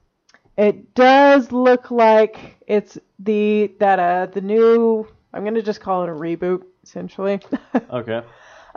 [0.60, 5.08] it does look like it's the that uh the new.
[5.34, 7.39] I'm gonna just call it a reboot essentially.
[7.91, 8.22] Okay.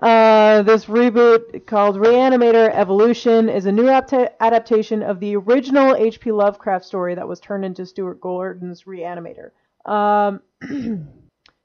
[0.00, 6.32] Uh, this reboot called Reanimator Evolution is a new apta- adaptation of the original H.P.
[6.32, 9.50] Lovecraft story that was turned into Stuart Gordon's Reanimator.
[9.84, 10.40] Um,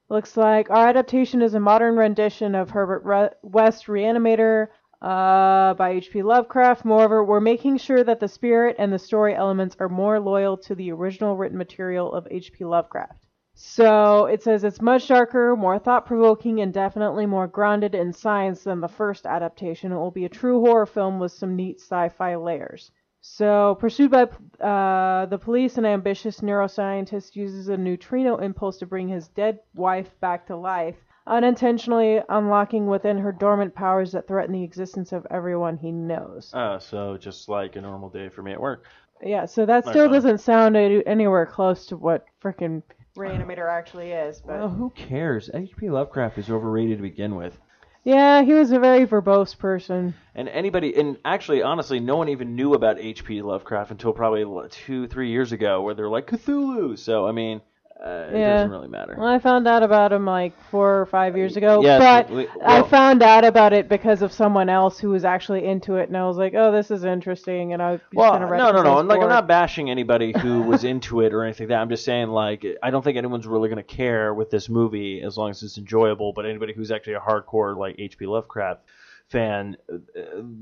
[0.09, 4.67] looks like our adaptation is a modern rendition of Herbert Re- West Reanimator.
[5.01, 6.23] Uh, by H.P.
[6.23, 6.85] Lovecraft.
[6.85, 10.75] Moreover, we're making sure that the spirit and the story elements are more loyal to
[10.75, 12.65] the original written material of H.P.
[12.65, 13.25] Lovecraft.
[13.59, 18.63] So it says it's much darker, more thought provoking, and definitely more grounded in science
[18.63, 19.91] than the first adaptation.
[19.91, 22.91] It will be a true horror film with some neat sci fi layers.
[23.21, 24.23] So, pursued by
[24.63, 30.19] uh, the police, an ambitious neuroscientist uses a neutrino impulse to bring his dead wife
[30.19, 35.77] back to life, unintentionally unlocking within her dormant powers that threaten the existence of everyone
[35.77, 36.51] he knows.
[36.53, 38.85] Uh, so just like a normal day for me at work.
[39.23, 40.13] Yeah, so that Nice still one.
[40.13, 42.83] doesn't sound any- anywhere close to what freaking
[43.17, 45.49] Reanimator actually is, but Well, who cares?
[45.53, 45.89] H.P.
[45.89, 47.57] Lovecraft is overrated to begin with.
[48.03, 50.13] yeah, he was a very verbose person.
[50.35, 53.41] And anybody, and actually, honestly, no one even knew about H.P.
[53.41, 56.95] Lovecraft until probably l- two, three years ago, where they're like Cthulhu.
[56.97, 57.59] So I mean,
[58.03, 58.53] uh, it Yeah.
[58.57, 59.15] doesn't really matter.
[59.17, 62.47] Well, I found out about him like four or five years ago, Yes, but we-
[62.63, 66.15] I found out about it because of someone else who was actually into it, and
[66.15, 68.83] I was like, "Oh, this is interesting," and I was just Well, read no, no,
[68.83, 68.97] no.
[68.99, 71.81] I'm like, I'm not bashing anybody who was into it or anything like that.
[71.81, 75.37] I'm just saying, like, I don't think anyone's really gonna care with this movie as
[75.37, 76.33] long as it's enjoyable.
[76.33, 78.25] But anybody who's actually a hardcore like H.P.
[78.27, 78.81] Lovecraft
[79.29, 79.77] fan,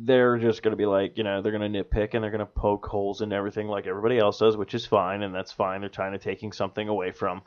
[0.04, 3.22] they're just gonna be like, you know, they're gonna nitpick and they're gonna poke holes
[3.22, 5.82] in everything like everybody else does, which is fine and that's fine.
[5.82, 7.42] They're trying to taking something away from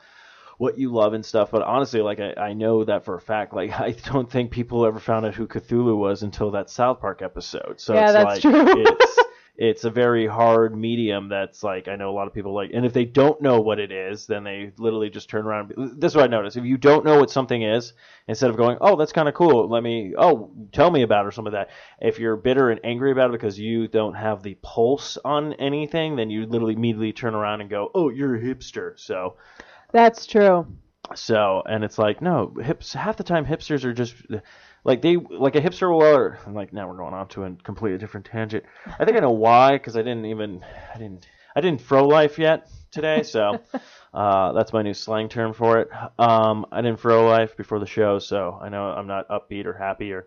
[0.57, 1.51] what you love and stuff.
[1.51, 3.53] But honestly, like I, I know that for a fact.
[3.53, 7.21] Like I don't think people ever found out who Cthulhu was until that South Park
[7.21, 7.75] episode.
[7.79, 8.83] So Yeah, it's that's like true.
[8.85, 9.19] it's
[9.61, 12.85] it's a very hard medium that's like I know a lot of people like and
[12.85, 16.13] if they don't know what it is, then they literally just turn around and this
[16.13, 16.55] is what I noticed.
[16.55, 17.91] If you don't know what something is,
[18.29, 21.31] instead of going, Oh, that's kinda cool, let me oh, tell me about it or
[21.31, 22.07] something like that.
[22.07, 26.15] If you're bitter and angry about it because you don't have the pulse on anything,
[26.15, 28.97] then you literally immediately turn around and go, Oh, you're a hipster.
[28.97, 29.35] So
[29.91, 30.67] That's true.
[31.15, 32.93] so, and it's like, no, hips.
[32.93, 34.15] Half the time, hipsters are just
[34.89, 36.03] like they like a hipster will.
[36.03, 38.63] Or, I'm like, now we're going on to a completely different tangent.
[38.99, 42.39] I think I know why because I didn't even I didn't I didn't fro life
[42.39, 43.59] yet today, so
[44.13, 45.89] uh, that's my new slang term for it.
[46.17, 49.73] Um, I didn't fro life before the show, so I know I'm not upbeat or
[49.73, 50.25] happy or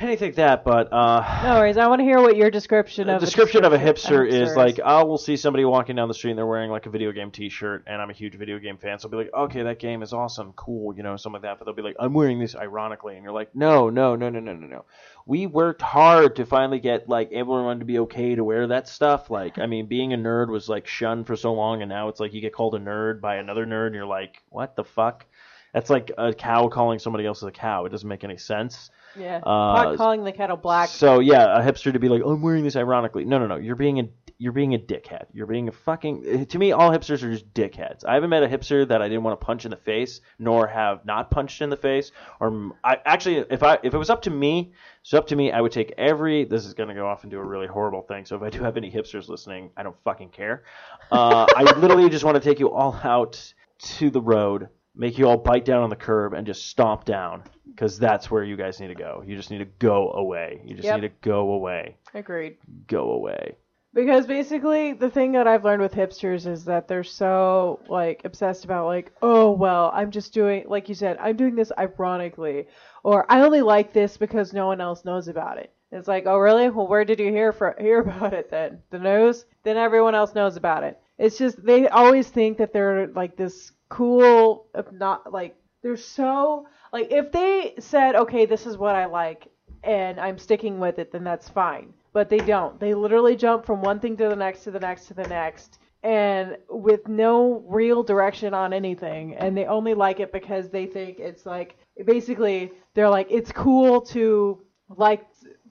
[0.00, 0.64] anything like that.
[0.64, 1.76] But uh, No worries.
[1.76, 4.80] I want to hear what your description the of description of a hipster is like
[4.80, 7.30] I will see somebody walking down the street and they're wearing like a video game
[7.30, 10.02] T-shirt, and I'm a huge video game fan, so I'll be like, okay, that game
[10.02, 11.58] is awesome, cool, you know, something like that.
[11.58, 14.40] But they'll be like, I'm wearing this ironically, and you're like, no, no, no, no,
[14.40, 14.84] no, no, no.
[15.26, 19.30] We worked hard to finally get like everyone to be okay to wear that stuff.
[19.30, 22.20] Like, I mean, being a nerd was like shunned for so long, and now it's
[22.20, 25.26] like you get called a nerd by another nerd, and you're like, what the fuck?
[25.72, 27.84] That's like a cow calling somebody else a cow.
[27.84, 28.90] It doesn't make any sense.
[29.16, 29.38] Yeah.
[29.38, 30.88] Uh, calling the kettle black.
[30.88, 33.24] So yeah, a hipster to be like, I'm wearing this ironically.
[33.24, 33.56] No, no, no.
[33.56, 35.26] You're being a you're being a dickhead.
[35.34, 36.46] You're being a fucking.
[36.46, 38.06] To me, all hipsters are just dickheads.
[38.06, 40.66] I haven't met a hipster that I didn't want to punch in the face, nor
[40.66, 42.10] have not punched in the face.
[42.40, 45.52] Or I actually, if I if it was up to me, it's up to me.
[45.52, 46.44] I would take every.
[46.44, 48.24] This is gonna go off and do a really horrible thing.
[48.24, 50.64] So if I do have any hipsters listening, I don't fucking care.
[51.12, 54.68] Uh, I literally just want to take you all out to the road,
[55.00, 57.42] make you all bite down on the curb, and just stomp down.
[57.66, 59.22] Because that's where you guys need to go.
[59.26, 60.60] You just need to go away.
[60.66, 61.00] You just Yep.
[61.00, 61.96] need to go away.
[62.14, 62.58] Agreed.
[62.86, 63.54] Go away.
[63.94, 68.64] Because basically, the thing that I've learned with hipsters is that they're so like obsessed
[68.64, 72.68] about like, oh well, I'm just doing like you said, I'm doing this ironically,
[73.02, 75.72] or I only like this because no one else knows about it.
[75.90, 76.68] It's like, oh really?
[76.70, 78.80] Well, where did you hear for hear about it then?
[78.90, 79.46] The news?
[79.62, 81.00] Then everyone else knows about it.
[81.18, 86.66] It's just they always think that they're like this cool, if not like they're so
[86.92, 89.48] like if they said, okay, this is what I like,
[89.84, 91.92] and I'm sticking with it, then that's fine.
[92.12, 92.80] But they don't.
[92.80, 95.78] They literally jump from one thing to the next to the next to the next
[96.02, 101.18] and with no real direction on anything and they only like it because they think
[101.18, 101.76] it's like
[102.06, 104.58] basically they're like it's cool to
[104.96, 105.26] like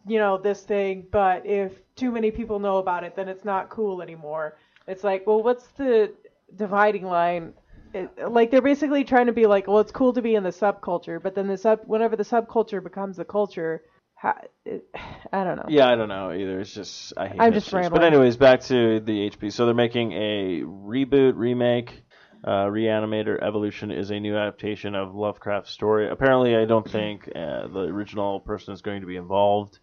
[0.07, 3.69] you know this thing but if too many people know about it then it's not
[3.69, 6.13] cool anymore it's like well what's the
[6.55, 7.51] dividing line
[7.93, 10.49] it, like they're basically trying to be like well it's cool to be in the
[10.49, 13.83] subculture but then the sub whenever the subculture becomes the culture
[14.15, 14.85] ha, it,
[15.33, 16.59] i don't know Yeah, I don't know either.
[16.59, 17.39] It's just I hate.
[17.39, 17.91] I'm just hipsters.
[17.91, 19.51] But anyways, back to the HP.
[19.51, 22.03] So they're making a reboot, remake.
[22.41, 26.09] Uh, Reanimator Evolution is a new adaptation of Lovecraft's story.
[26.09, 29.79] Apparently, I don't think uh, the original person is going to be involved.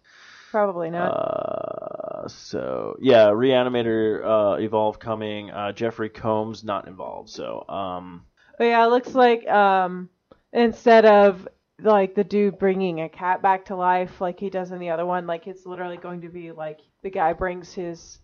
[0.51, 5.51] Probably not Uh, so yeah, Reanimator uh, Evolve coming.
[5.51, 7.29] Uh, Jeffrey Combs not involved.
[7.29, 8.25] So um,
[8.57, 10.09] But yeah, it looks like um
[10.53, 11.47] instead of
[11.81, 15.05] like the dude bringing a cat back to life like he does in the other
[15.05, 18.19] one, like it's literally going to be like the guy brings his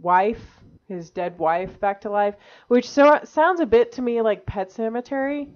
[0.00, 0.42] wife,
[0.88, 2.34] his dead wife back to life,
[2.68, 5.48] which so sounds a bit to me like Pet Sematary,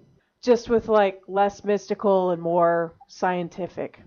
[0.42, 4.00] just with like less mystical and more scientific.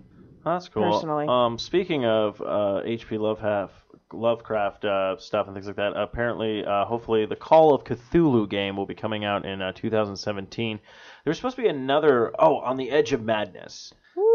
[0.46, 0.92] That's cool.
[0.92, 1.26] Personally.
[1.28, 3.18] Um, speaking of uh, H.P.
[3.18, 3.74] Lovecraft,
[4.12, 8.76] Lovecraft uh, stuff and things like that, apparently, uh, hopefully, the Call of Cthulhu game
[8.76, 10.78] will be coming out in uh, 2017.
[11.24, 12.32] There's supposed to be another.
[12.38, 13.92] Oh, on the Edge of Madness.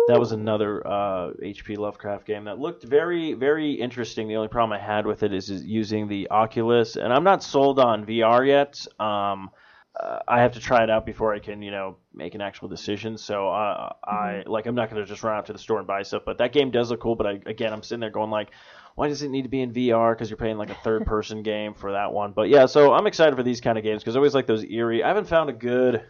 [0.07, 1.77] That was another uh, H.P.
[1.77, 4.27] Lovecraft game that looked very, very interesting.
[4.27, 7.41] The only problem I had with it is, is using the Oculus, and I'm not
[7.41, 8.85] sold on VR yet.
[8.99, 9.51] Um,
[10.01, 12.67] uh, I have to try it out before I can, you know, make an actual
[12.67, 13.17] decision.
[13.17, 15.87] So uh, I like I'm not going to just run out to the store and
[15.87, 16.23] buy stuff.
[16.25, 17.15] But that game does look cool.
[17.15, 18.49] But I, again, I'm sitting there going like,
[18.95, 20.13] why does it need to be in VR?
[20.13, 22.31] Because you're playing like a third person game for that one.
[22.31, 24.65] But yeah, so I'm excited for these kind of games because I always like those
[24.65, 25.03] eerie.
[25.03, 26.03] I haven't found a good,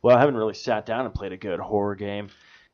[0.00, 2.30] well, I haven't really sat down and played a good horror game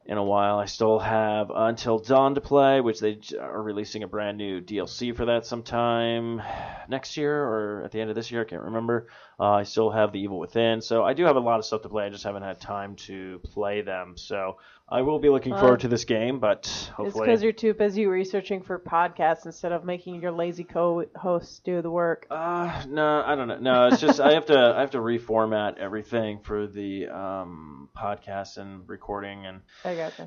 [0.06, 0.58] in a while.
[0.58, 5.16] I still have Until Dawn to play, which they are releasing a brand new DLC
[5.16, 6.42] for that sometime
[6.88, 8.42] next year or at the end of this year.
[8.42, 9.08] I can't remember.
[9.40, 11.82] Uh, I still have The Evil Within, so I do have a lot of stuff
[11.82, 12.04] to play.
[12.04, 14.16] I just haven't had time to play them.
[14.16, 17.08] So I will be looking Well, forward to this game, but hopefully.
[17.08, 21.80] It's because you're too busy researching for podcasts instead of making your lazy co-hosts do
[21.80, 22.26] the work.
[22.30, 23.58] Uh, no, I don't know.
[23.58, 28.58] No, it's just I have to I have to reformat everything for the um, podcast
[28.58, 29.62] and recording and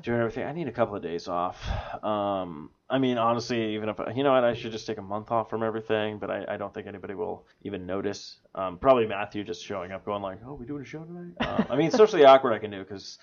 [0.02, 0.44] doing everything.
[0.44, 1.64] I need a couple of days off.
[2.02, 5.30] Um, I mean, honestly, even if you know what, I should just take a month
[5.30, 6.18] off from everything.
[6.18, 8.40] But I, I don't think anybody will even notice.
[8.56, 11.66] Um, probably Matthew just showing up, going like, "Oh, we doing a show tonight?" Um,
[11.70, 13.18] I mean, socially awkward I can do because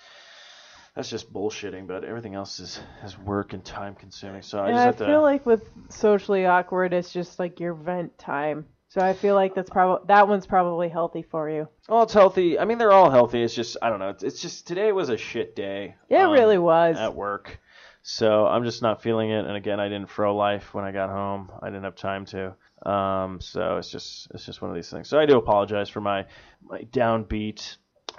[0.96, 1.86] that's just bullshitting.
[1.86, 4.42] But everything else is is work and time consuming.
[4.42, 5.06] So I And just I have to.
[5.06, 8.66] feel like with socially awkward, it's just like your vent time.
[8.88, 11.68] So I feel like that's probably that one's probably healthy for you.
[11.88, 12.58] Well, it's healthy.
[12.58, 13.42] I mean, they're all healthy.
[13.42, 14.08] It's just I don't know.
[14.08, 15.96] It's, it's just today was a shit day.
[16.08, 16.96] It um, really was.
[16.96, 17.60] at work.
[18.02, 19.44] So I'm just not feeling it.
[19.44, 21.50] And again, I didn't fro life when I got home.
[21.60, 22.54] I didn't have time to.
[22.88, 25.08] Um, so it's just it's just one of these things.
[25.08, 26.24] So I do apologize for my
[26.62, 27.76] my downbeat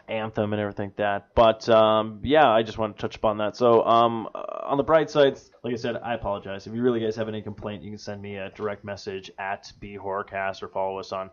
[0.07, 1.35] anthem and everything like that.
[1.35, 3.55] But um, yeah, I just want to touch upon that.
[3.55, 6.67] So um, uh, on the bright side, like I said, I apologize.
[6.67, 9.71] If you really guys have any complaint, you can send me a direct message at
[9.81, 11.29] bhorrorcast or follow us on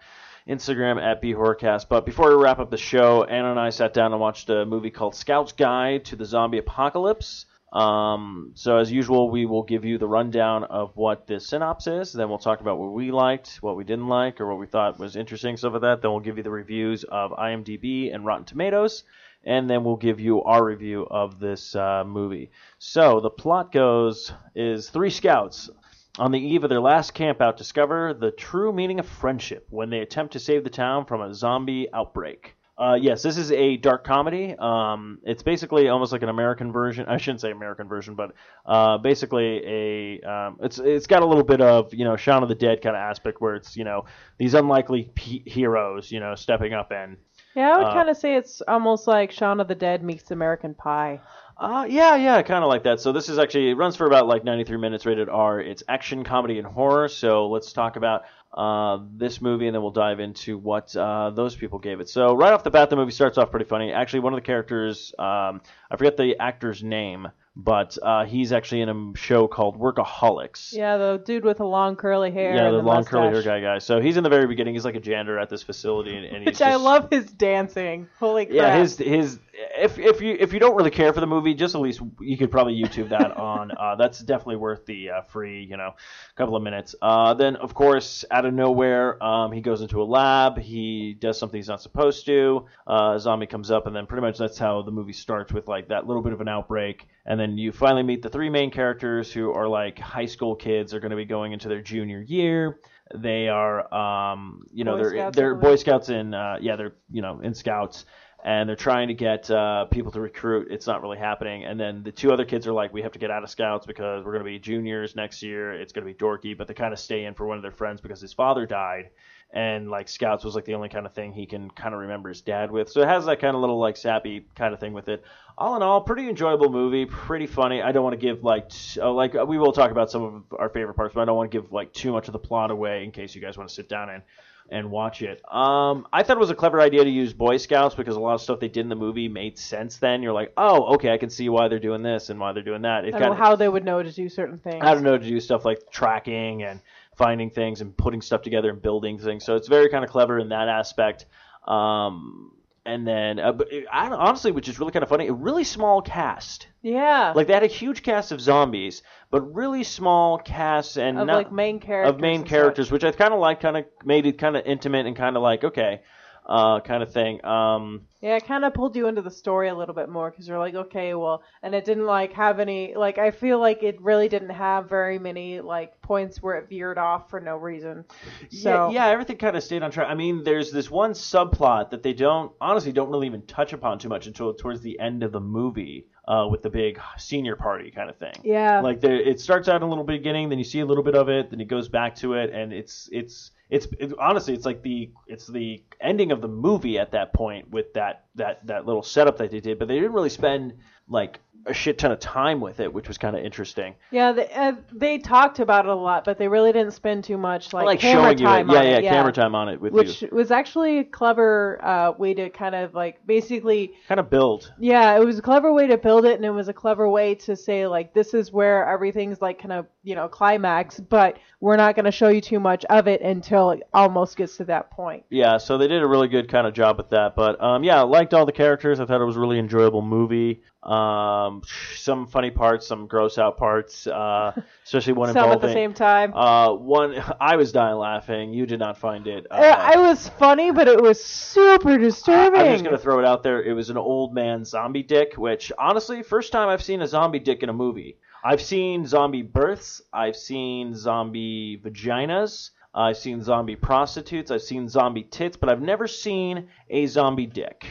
[0.48, 1.88] Instagram at bhorrorcast.
[1.88, 4.66] But before we wrap up the show, Anna and I sat down and watched a
[4.66, 7.46] movie called Scout's Guide to the Zombie Apocalypse.
[7.74, 12.12] Um, so as usual, we will give you the rundown of what the synopsis is.
[12.12, 14.98] Then we'll talk about what we liked, what we didn't like, or what we thought
[15.00, 16.00] was interesting, stuff like that.
[16.00, 19.02] Then we'll give you the reviews of IMDb and Rotten Tomatoes,
[19.42, 22.52] and then we'll give you our review of this uh, movie.
[22.78, 25.68] So the plot goes: is three scouts
[26.16, 29.98] on the eve of their last campout discover the true meaning of friendship when they
[29.98, 32.54] attempt to save the town from a zombie outbreak.
[32.76, 34.54] Uh, yes, this is a dark comedy.
[34.58, 37.06] Um, it's basically almost like an American version.
[37.06, 38.32] I shouldn't say American version, but
[38.66, 42.48] uh, basically a um, it's it's got a little bit of you know Shaun of
[42.48, 44.06] the Dead kind of aspect where it's you know
[44.38, 47.16] these unlikely p- heroes you know stepping up and
[47.54, 50.30] Yeah, I would Uh, kind of say it's almost like Shaun of the Dead meets
[50.30, 51.20] American Pie.
[51.56, 53.00] Uh, yeah, yeah, kind of like that.
[53.00, 55.60] So this is actually it runs for about like 93 minutes, rated R.
[55.60, 57.08] It's action, comedy, and horror.
[57.08, 58.22] So let's talk about
[58.54, 62.08] uh, this movie, and then we'll dive into what uh, those people gave it.
[62.08, 63.92] So right off the bat, the movie starts off pretty funny.
[63.92, 68.82] Actually, one of the characters, um, I forget the actor's name, but uh, he's actually
[68.82, 70.72] in a show called Workaholics.
[70.72, 72.54] Yeah, the dude with the long curly hair.
[72.54, 73.78] Yeah, the, the, long curly hair guy guy.
[73.78, 74.74] So he's in the very beginning.
[74.74, 78.08] He's like a janitor at this facility, and, and he's Which I love his dancing.
[78.18, 78.56] Holy crap!
[78.56, 79.40] yeah, his his
[79.76, 82.36] if if you if you don't really care for the movie, just at least you
[82.36, 83.70] could probably YouTube that on.
[83.78, 85.94] Uh, that's definitely worth the uh, free, you know,
[86.36, 86.94] couple of minutes.
[87.00, 90.58] Uh, then of course, out of nowhere, um, he goes into a lab.
[90.58, 92.66] He does something he's not supposed to.
[92.86, 95.68] Uh, a zombie comes up, and then pretty much that's how the movie starts with
[95.68, 98.70] like that little bit of an outbreak, and then you finally meet the three main
[98.70, 100.90] characters who are like high school kids.
[100.90, 102.80] They're going to be going into their junior year.
[103.14, 105.54] They are, um, you know, Boy they're Scouts, they're.
[105.54, 108.06] Boy Scouts in, uh, yeah, they're you know in Scouts
[108.44, 110.68] and they're trying to get uh, people to recruit.
[110.70, 111.64] It's not really happening.
[111.64, 113.87] And then the two other kids are like, we have to get out of Scouts
[113.87, 115.72] because we're going to be juniors next year.
[115.72, 117.72] It's going to be dorky, but they kind of stay in for one of their
[117.72, 119.09] friends because his father died.
[119.50, 122.28] And like Scouts was like the only kind of thing he can kind of remember
[122.28, 122.90] his dad with.
[122.90, 125.24] So it has that kind of little like sappy kind of thing with it.
[125.57, 127.80] All in all, pretty enjoyable movie, pretty funny.
[127.80, 130.59] I don't want to give like t- uh, like we will talk about some of
[130.59, 132.72] our favorite parts, but I don't want to give like too much of the plot
[132.72, 134.22] away in case you guys want to sit down and
[134.70, 135.40] and watch it.
[135.53, 138.35] Um, I thought it was a clever idea to use Boy Scouts because a lot
[138.35, 139.98] of stuff they did in the movie made sense.
[139.98, 142.62] Then you're like, oh, okay, I can see why they're doing this and why they're
[142.62, 143.05] doing that.
[143.05, 144.83] It I don't kind know of how they would know to do certain things.
[144.83, 146.80] I don't know to do stuff like tracking and
[147.16, 149.45] finding things and putting stuff together and building things.
[149.45, 151.26] So it's very kind of clever in that aspect.
[151.66, 152.53] Um,
[152.87, 155.64] and then, uh, but it, I, honestly, which is really kind of funny, a really
[155.64, 156.68] small cast.
[156.82, 157.32] Yeah.
[157.35, 161.37] Like they had a huge cast of zombies, but really small casts and of not,
[161.37, 162.14] like main characters.
[162.14, 162.93] of main characters, such.
[162.93, 165.43] which I kind of like, kind of made it kind of intimate and kind of
[165.43, 166.03] like okay.
[166.47, 167.45] Uh, kind of thing.
[167.45, 170.47] Um, Yeah, it kind of pulled you into the story a little bit more because
[170.49, 174.01] you're like, okay, well, and it didn't like have any like I feel like it
[174.01, 178.05] really didn't have very many like points where it veered off for no reason.
[178.51, 180.09] So yeah, yeah, everything kind of stayed on track.
[180.09, 183.99] I mean, there's this one subplot that they don't honestly don't really even touch upon
[183.99, 187.90] too much until towards the end of the movie uh, with the big senior party
[187.90, 188.34] kind of thing.
[188.42, 191.05] yeah, Like there, it starts out in a little beginning, then you see a little
[191.05, 194.55] bit of it, then it goes back to it, and it's it's it's it, honestly
[194.55, 198.64] it's like the it's the ending of the movie at that point with that that
[198.66, 200.75] that little setup that they did, but they didn't really spend
[201.09, 203.94] like a shit ton of time with it, which was kind of interesting.
[204.10, 204.32] yeah.
[204.32, 207.72] They, uh, they talked about it a lot, but they really didn't spend too much
[207.72, 209.02] like, like camera showing you it, time yeah, on yeah, it.
[209.02, 212.74] camera time on it with Which you, was actually a clever uh, way to kind
[212.74, 214.72] of like basically kind of build.
[214.78, 217.34] Yeah, it was a clever way to build it, and it was a clever way
[217.36, 221.76] to say like this is where everything's like kind of you know climax, but we're
[221.76, 224.90] not going to show you too much of it until it almost gets to that
[224.90, 225.24] point.
[225.30, 227.34] Yeah, so they did a really good kind of job with that.
[227.34, 229.00] But um, yeah, I liked all the characters.
[229.00, 230.62] I thought it was a really enjoyable movie.
[230.82, 231.53] Um,
[231.96, 234.52] some funny parts, some gross out parts, uh,
[234.84, 236.34] especially one Some at the same time.
[236.34, 238.52] Uh, one I was dying laughing.
[238.52, 239.46] You did not find it.
[239.50, 242.61] Uh, I was funny, but it was super disturbing.
[242.61, 243.62] I'm just gonna throw it out there.
[243.62, 247.38] It was an old man zombie dick, which honestly, first time I've seen a zombie
[247.38, 248.18] dick in a movie.
[248.44, 250.02] I've seen zombie births.
[250.12, 252.70] I've seen zombie vaginas.
[252.94, 254.50] I've seen zombie prostitutes.
[254.50, 257.86] I've seen zombie tits, but I've never seen a zombie dick.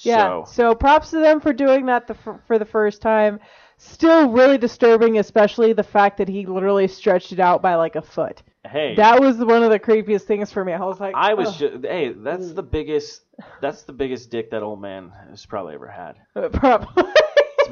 [0.00, 0.44] Yeah.
[0.44, 3.40] So, So props to them for doing that the, for, for the first time.
[3.78, 8.02] Still really disturbing, especially the fact that he literally stretched it out by like a
[8.02, 8.42] foot.
[8.64, 10.72] hey, That was one of the creepiest things for me.
[10.72, 12.54] I was like, I was "Ugh." just hey, that's mm.
[12.54, 13.22] the biggest
[13.60, 16.16] that's the biggest dick that old man has probably ever had.
[16.52, 17.04] Probably.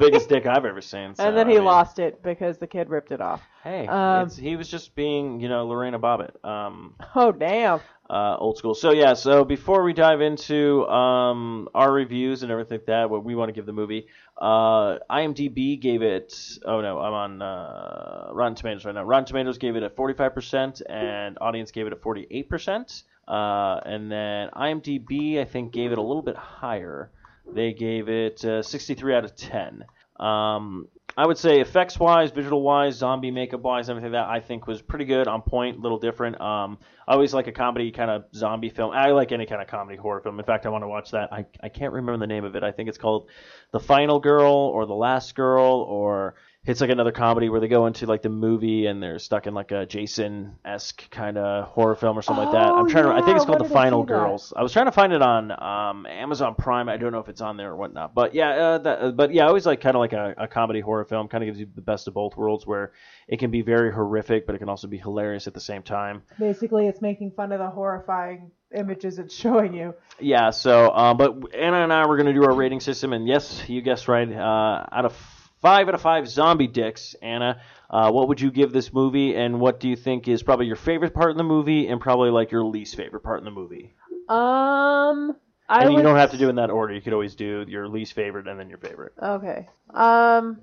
[0.01, 1.15] It's the biggest dick I've ever seen.
[1.15, 3.41] so, and then I he mean, lost it because the kid ripped it off.
[3.63, 6.43] Hey, Um, it's, he was just being, you know, Lorena Bobbitt.
[6.43, 7.79] Um, Oh damn!
[8.09, 8.73] uh, old school.
[8.75, 13.23] So yeah, so before we dive into um, our reviews and everything like that, what
[13.23, 16.33] we want to give the movie, uh, IMDb gave it.
[16.65, 19.03] Oh no, I'm on uh, Rotten Tomatoes right now.
[19.03, 23.03] Rotten Tomatoes gave it a 45%, and audience gave it a 48%.
[23.27, 27.11] Uh, and then IMDb, I think, gave it a little bit higher.
[27.45, 29.85] They gave it uh, 63 out of 10.
[30.19, 30.87] Um,
[31.17, 34.81] I would say effects wise, visual wise, zombie makeup wise, everything that I think was
[34.81, 36.39] pretty good, on point, little different.
[36.39, 38.91] Um, I always like a comedy kind of zombie film.
[38.91, 40.39] I like any kind of comedy horror film.
[40.39, 41.33] In fact, I want to watch that.
[41.33, 42.63] I, I can't remember the name of it.
[42.63, 43.29] I think it's called
[43.71, 47.87] The Final Girl or The Last Girl or it's like another comedy where they go
[47.87, 51.95] into like the movie and they're stuck in like a Jason esque kind of horror
[51.95, 52.67] film or something like that.
[52.71, 53.11] I'm Oh, trying to.
[53.11, 54.07] I think it's called where The I Final that?
[54.07, 54.53] Girls.
[54.55, 56.87] I was trying to find it on um, Amazon Prime.
[56.87, 58.13] I don't know if it's on there or whatnot.
[58.13, 60.47] But yeah, uh, that, uh, but yeah, I always like kind of like a, a
[60.47, 61.27] comedy horror film.
[61.29, 62.91] Kind of gives you the best of both worlds, where
[63.27, 66.21] it can be very horrific, but it can also be hilarious at the same time.
[66.37, 69.95] Basically, it's making fun of the horrifying images it's showing you.
[70.19, 70.51] Yeah.
[70.51, 73.63] So, um, but Anna and I were going to do our rating system, and yes,
[73.67, 74.31] you guessed right.
[74.31, 78.71] Uh, out of five out of five zombie dicks, Anna, uh, what would you give
[78.71, 81.87] this movie, and what do you think is probably your favorite part in the movie,
[81.87, 83.93] and probably like your least favorite part in the movie?
[84.29, 85.35] Um,
[85.69, 86.93] I and you would don't have to do it in that order.
[86.93, 89.13] You could always do your least favorite and then your favorite.
[89.21, 89.67] Okay.
[89.93, 90.59] Um,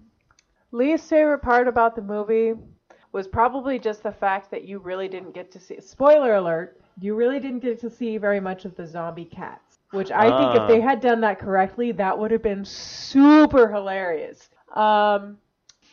[0.72, 2.54] least favorite part about the movie
[3.12, 5.80] was probably just the fact that you really didn't get to see.
[5.80, 9.78] Spoiler alert: you really didn't get to see very much of the zombie cats.
[9.92, 10.62] Which I think Ah.
[10.64, 14.50] if they had done that correctly, that would have been super hilarious.
[14.74, 15.38] Um,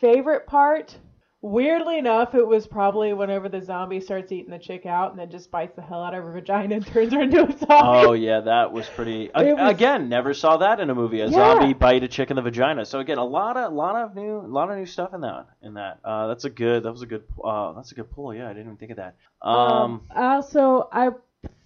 [0.00, 0.96] favorite part.
[1.42, 5.30] Weirdly enough, it was probably whenever the zombie starts eating the chick out and then
[5.30, 7.64] just bites the hell out of her vagina and turns her into a zombie.
[7.68, 9.30] Oh yeah, that was pretty.
[9.34, 11.20] was- Again, never saw that in a movie.
[11.20, 11.32] A Yeah.
[11.58, 12.84] zombie bite a chick in the vagina.
[12.84, 15.46] So again, a lot of, lot of new, a lot of new stuff in that.
[15.62, 16.82] In that, uh, that's a good.
[16.82, 17.22] That was a good.
[17.44, 18.34] Uh, that's a good pull.
[18.34, 19.14] Yeah, I didn't even think of that.
[19.42, 21.10] Um, also I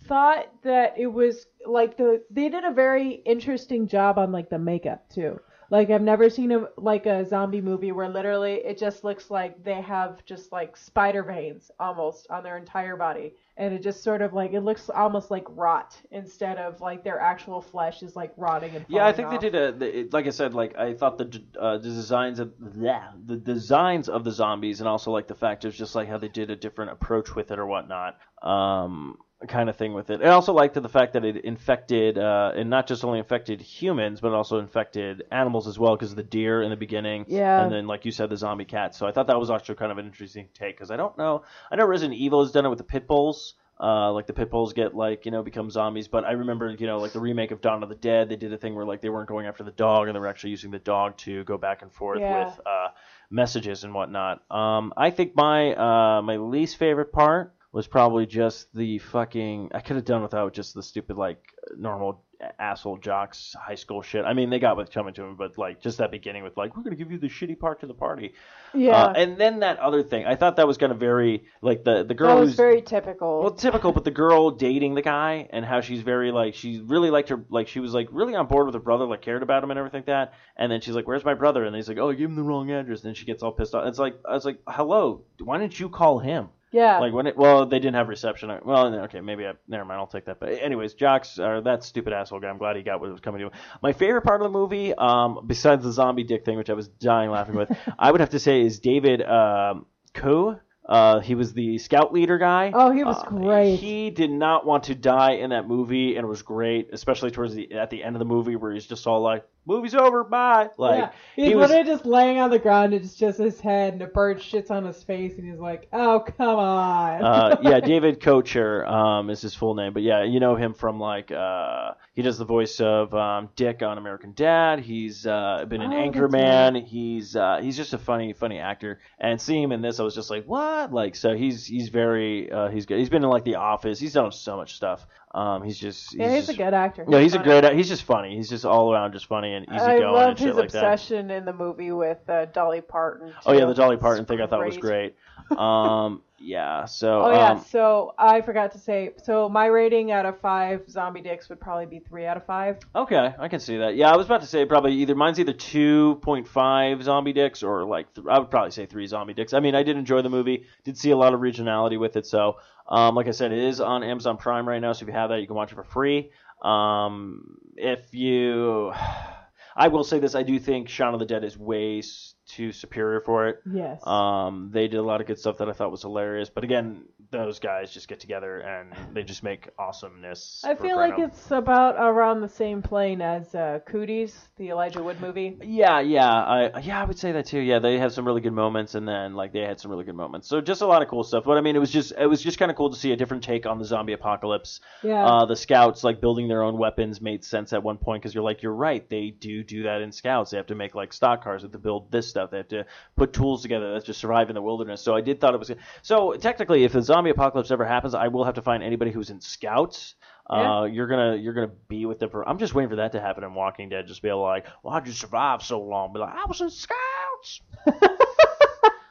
[0.09, 4.59] thought that it was like the they did a very interesting job on like the
[4.59, 5.41] makeup too.
[5.71, 9.63] Like I've never seen a like a zombie movie where literally it just looks like
[9.63, 13.35] they have just like spider veins almost on their entire body.
[13.57, 17.21] And it just sort of like it looks almost like rot instead of like their
[17.21, 19.41] actual flesh is like rotting and yeah, I think off.
[19.41, 19.73] they did a.
[19.73, 23.37] the- it- Like I said, like I thought the uh, the designs of yeah, the
[23.37, 26.51] designs of the zombies, and also like the fact of just like how they did
[26.51, 28.19] a different approach with it or whatnot.
[28.43, 29.19] Um,
[29.49, 30.23] kind of thing with it.
[30.23, 34.21] I also liked the fact that it infected, uh, and not just only infected humans,
[34.21, 37.63] but also infected animals as well, because the deer in the beginning, Yeah.
[37.63, 38.99] and then like you said, the zombie cats.
[38.99, 41.43] So I thought that was actually kind of an interesting take, because I don't know,
[41.71, 43.55] I know Resident Evil has done it with the pit bulls.
[43.83, 46.87] Uh, like the pit bulls get like you know become zombies, but I remember you
[46.87, 49.01] know like the remake of Dawn of the Dead, they did a thing where like
[49.01, 51.57] they weren't going after the dog and they were actually using the dog to go
[51.57, 52.45] back and forth Yeah.
[52.45, 52.89] with uh,
[53.31, 54.43] messages and whatnot.
[54.51, 59.71] Um, I think my uh, my least favorite part was probably just the fucking.
[59.75, 61.43] I could have done without just the stupid like
[61.77, 62.25] normal
[62.59, 64.25] asshole jocks high school shit.
[64.25, 66.75] I mean, they got what's coming to them, but like just that beginning with like
[66.77, 68.33] we're gonna give you the shitty part to the party.
[68.73, 71.85] Yeah, Uh, and then that other thing, I thought that was kind of very like
[71.85, 73.41] the the girl that was very typical.
[73.43, 77.11] well, typical, but the girl dating the guy and how she's very like she really
[77.11, 79.63] liked her like she was like really on board with her brother, like cared about
[79.63, 80.33] him and everything like that.
[80.57, 82.43] And then she's like, "Where's my brother?" And he's like, "Oh, I gave him the
[82.43, 83.87] wrong address." And then she gets all pissed off.
[83.87, 87.37] It's like I was like, "Hello, why didn't you call him?" Yeah, Like when it
[87.37, 88.51] well, they didn't have reception.
[88.65, 89.99] Well, okay, maybe I never mind.
[90.01, 90.39] I'll take that.
[90.41, 92.49] But anyways, Jocks or that stupid asshole guy.
[92.49, 93.53] I'm glad he got what was coming to him.
[93.83, 96.89] My favorite part of the movie, um, besides the zombie dick thing, which I was
[96.89, 100.57] dying laughing with, I would have to say is David um, Koo.
[100.89, 102.73] Uh, he was the scout leader guy.
[102.75, 103.77] Oh, he was Uh, great.
[103.77, 107.55] He did not want to die in that movie, and it was great, especially towards
[107.55, 110.71] the at the end of the movie where he's just all like, "Movie's over, bye."
[110.77, 111.11] Like yeah.
[111.37, 111.71] He's he was.
[111.71, 114.71] literally just laying on the ground and it's just his head and a bird shits
[114.71, 119.41] on his face and he's like, "Oh, come on." uh, yeah, David Koechner um, is
[119.41, 122.81] his full name, but yeah, you know him from like uh, he does the voice
[122.81, 124.81] of um, Dick on American Dad.
[124.81, 126.85] He's uh, been an Oh, Anchorman.
[126.87, 130.15] He's uh, he's just a funny funny actor, and seeing him in this, I was
[130.15, 130.93] just like, what?
[130.93, 132.99] Like, so he's he's very uh, he's good.
[132.99, 133.99] He's been in like The Office.
[133.99, 135.07] He's done so much stuff.
[135.33, 137.05] Um, he's just he's yeah, he's just, a good actor.
[137.07, 137.65] No, he's a great.
[137.75, 138.35] He's just funny.
[138.35, 140.85] He's just all around just funny and I easygoing love and shit his like that.
[140.85, 143.33] obsession in the movie with uh, Dolly Parton.
[143.47, 145.15] Oh yeah, the Dolly Parton thing I thought was great.
[145.57, 146.85] Um, yeah.
[146.87, 149.13] So Oh yeah, um, so I forgot to say.
[149.23, 152.79] So my rating out of five zombie dicks would probably be three out of five.
[152.97, 153.95] Okay, I can see that.
[153.95, 157.63] Yeah, I was about to say probably either mine's either two point five zombie dicks
[157.63, 159.53] or like th- I would probably say three zombie dicks.
[159.53, 160.65] I mean, I did enjoy the movie.
[160.83, 162.27] Did see a lot of regionality with it.
[162.27, 162.57] So,
[162.91, 164.93] um, like I said, it is on Amazon Prime right now.
[164.93, 166.31] So if you have that, you can watch it for free.
[166.63, 168.93] Um, if you,
[169.77, 172.03] I will say this: I do think Shaun of the Dead is way
[172.51, 173.61] too superior for it.
[173.71, 174.07] Yes.
[174.07, 176.51] Um, they did a lot of good stuff that I thought was hilarious.
[176.51, 180.63] But again, those guys just get together and they just make awesomeness.
[180.65, 185.21] I feel like it's about around the same plane as uh, Cooties, the Elijah Wood
[185.21, 185.57] movie.
[185.63, 187.61] Yeah, yeah, I yeah, I would say that too.
[187.61, 190.15] Yeah, they have some really good moments, and then like they had some really good
[190.15, 190.49] moments.
[190.49, 191.45] So just a lot of cool stuff.
[191.45, 193.17] But I mean, it was just it was just kind of cool to see a
[193.17, 194.81] different take on the zombie apocalypse.
[195.03, 195.25] Yeah.
[195.25, 198.45] Uh, the scouts like building their own weapons made sense at one point because you're
[198.45, 200.51] like, you're right, they do do that in scouts.
[200.51, 202.69] They have to make like stock cars, they have to build this stuff, they have
[202.69, 202.87] to
[203.17, 205.03] put tools together that just survive in the wilderness.
[205.03, 205.71] So I did thought it was
[206.03, 209.31] so technically, if the zombie apocalypse ever happens, I will have to find anybody who's
[209.31, 210.15] in scouts.
[210.49, 212.49] Uh, you're gonna you're gonna be with them for.
[212.49, 214.07] I'm just waiting for that to happen in Walking Dead.
[214.07, 216.13] Just be able to like, why'd you survive so long?
[216.13, 217.61] Be like, I was in scouts.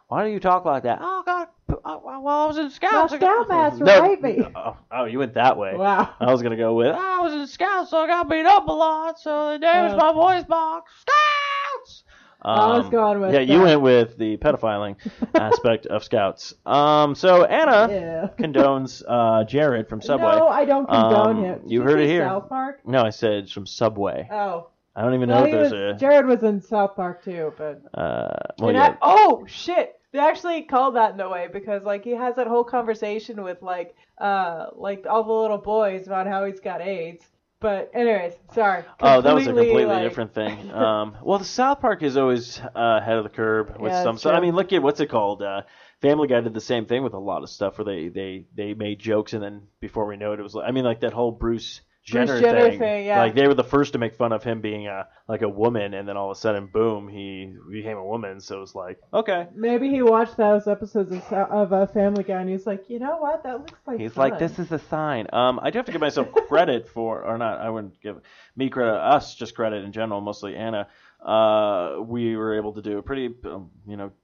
[0.07, 0.97] Why do you talk like that?
[1.01, 1.47] Oh God,
[1.85, 3.11] I, well I was in scouts.
[3.11, 4.43] My scoutmaster No, raped me.
[4.55, 5.75] Oh, oh, you went that way.
[5.75, 6.09] Wow.
[6.19, 8.71] I was gonna go with I was in scouts, so I got beat up a
[8.71, 9.97] lot, so they damaged Uh.
[9.97, 10.91] my voice box.
[11.01, 11.15] Scouts.
[12.41, 14.95] I was Um, going with yeah, you went with the pedophiling
[15.35, 16.53] aspect of scouts.
[16.65, 18.27] Um, so Anna Yeah.
[18.37, 20.37] condones uh, Jared from Subway.
[20.37, 21.59] No, I don't condone Um, him.
[21.63, 22.23] Did you heard it here.
[22.25, 22.79] South Park.
[22.85, 24.27] No, I said it's from Subway.
[24.31, 24.67] Oh.
[24.95, 25.99] I don't even know Well, if he there's was, a.
[25.99, 28.95] Jared was in South Park too, but Uh, well, yeah.
[28.95, 29.95] I- oh shit!
[30.11, 33.61] They actually called that in a way because like he has that whole conversation with
[33.61, 37.23] like uh like all the little boys about how he's got AIDS.
[37.61, 38.85] But anyways, sorry.
[39.01, 40.71] Oh, that was a Completely, like- different thing.
[40.79, 44.17] Um, well, the South Park is always uh, ahead of the curb with Yeah, some.
[44.17, 45.41] So I mean, look at what's it called?
[45.41, 45.63] Uh,
[46.01, 48.73] Family Guy did the same thing with a lot of stuff where they they they
[48.73, 51.11] made jokes and then before we know it, it was like I mean like that
[51.13, 51.81] whole Bruce.
[52.03, 52.79] Jenner, Jenner thing.
[52.79, 53.19] thing, yeah.
[53.19, 55.93] Like they were the first to make fun of him being a like a woman,
[55.93, 58.41] and then all of a sudden, boom, he became a woman.
[58.41, 62.23] So it was like, okay, Maybe he watched those episodes of, Sou- of uh, Family
[62.23, 63.43] Guy and he's like, you know what?
[63.43, 64.31] That looks like He's fun.
[64.31, 65.27] like, this is a sign.
[65.33, 68.17] Um, I do have to give myself credit for, or not, I wouldn't give
[68.55, 70.87] me credit, us just credit in general, mostly Anna.
[71.23, 74.18] Uh, we were able to do a pretty, um, you know, sa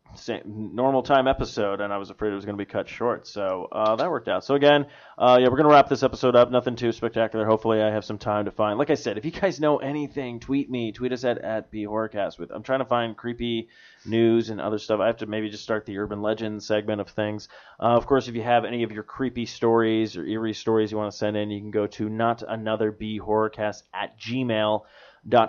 [0.46, 3.28] normal time episode, and I was afraid it was going to be cut short.
[3.28, 4.46] So uh, that worked out.
[4.46, 4.86] So again,
[5.18, 6.52] uh, yeah, we're going to wrap this episode up.
[6.52, 7.46] Nothing too spectacular.
[7.46, 8.78] Hopefully, I have some time to find.
[8.80, 10.92] Like I said, if you guys know anything, tweet me.
[10.92, 12.40] Tweet us at at bhorrorcast.
[12.40, 13.70] With I'm trying to find creepy
[14.06, 15.00] news and other stuff.
[15.00, 17.50] I have to maybe just start the urban legend segment of things.
[17.80, 20.98] Uh, of course, if you have any of your creepy stories or eerie stories you
[20.98, 24.84] want to send in, you can go to not another bhorrorcast at gmail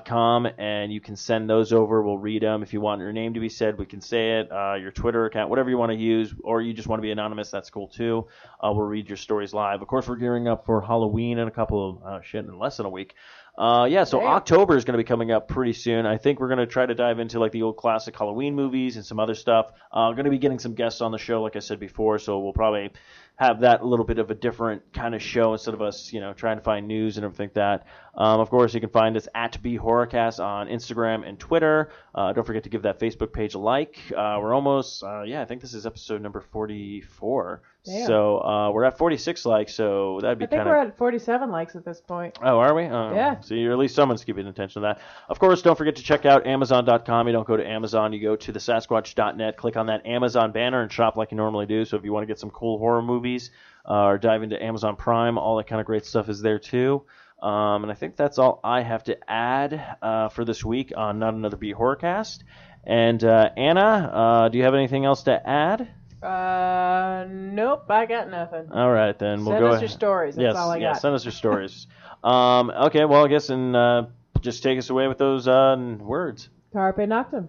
[0.05, 2.03] com and you can send those over.
[2.03, 4.51] We'll read them if you want your name to be said we can say it.
[4.51, 7.11] Uh, your twitter account whatever you want to use or you just want to be
[7.11, 8.27] anonymous that's cool too.
[8.61, 9.83] Uh, we'll read your stories live.
[9.83, 12.79] Of course we're gearing up for halloween in a couple of uh, shit in less
[12.79, 13.14] than a week
[13.59, 14.25] uh, yeah, so.
[14.27, 16.05] October is going to be coming up pretty soon.
[16.05, 18.97] I think we're going to try to dive into like the old classic Halloween movies
[18.97, 19.73] and some other stuff.
[19.91, 22.39] Uh, going to be getting some guests on the show, like I said before, so
[22.41, 22.91] we'll probably
[23.37, 26.21] have that a little bit of a different kind of show instead of us, you
[26.21, 27.87] know, trying to find news and everything like that.
[28.15, 31.91] Um, of course, you can find us at B Horrorcast on Instagram and Twitter.
[32.15, 33.99] Uh, don't forget to give that Facebook page a like.
[34.11, 37.63] Uh, we're almost, uh, yeah, I think this is episode number 44.
[37.87, 38.07] Damn.
[38.07, 41.51] So uh, we're at 46 likes, so that'd be I think kind we're at 47
[41.51, 42.37] likes at this point.
[42.43, 42.82] Oh, are we?
[42.84, 43.41] Oh, Yeah.
[43.41, 45.01] See, or at least someone's keeping attention to that.
[45.28, 47.26] Of course, don't forget to check out Amazon.com.
[47.28, 50.82] You don't go to Amazon, you go to the Sasquatch.net, click on that Amazon banner,
[50.82, 51.84] and shop like you normally do.
[51.84, 53.51] So if you want to get some cool horror movies
[53.89, 57.05] uh, or dive into Amazon Prime, all that kind of great stuff is there too.
[57.43, 61.18] Um, and I think that's all I have to add uh, for this week on
[61.18, 62.41] Not Another Beat Horrorcast.
[62.84, 65.89] And uh, Anna, uh, do you have anything else to add?
[66.23, 68.69] Uh, nope, I got nothing.
[68.73, 69.83] All right, then we'll Send go us ahead.
[69.83, 70.35] your stories.
[70.37, 71.01] That's yes, all I yeah, got.
[71.03, 71.87] send us your stories.
[72.25, 74.07] um, okay, well, I guess and uh,
[74.41, 76.49] just take us away with those uh, words.
[76.73, 77.49] Carpe Noctem.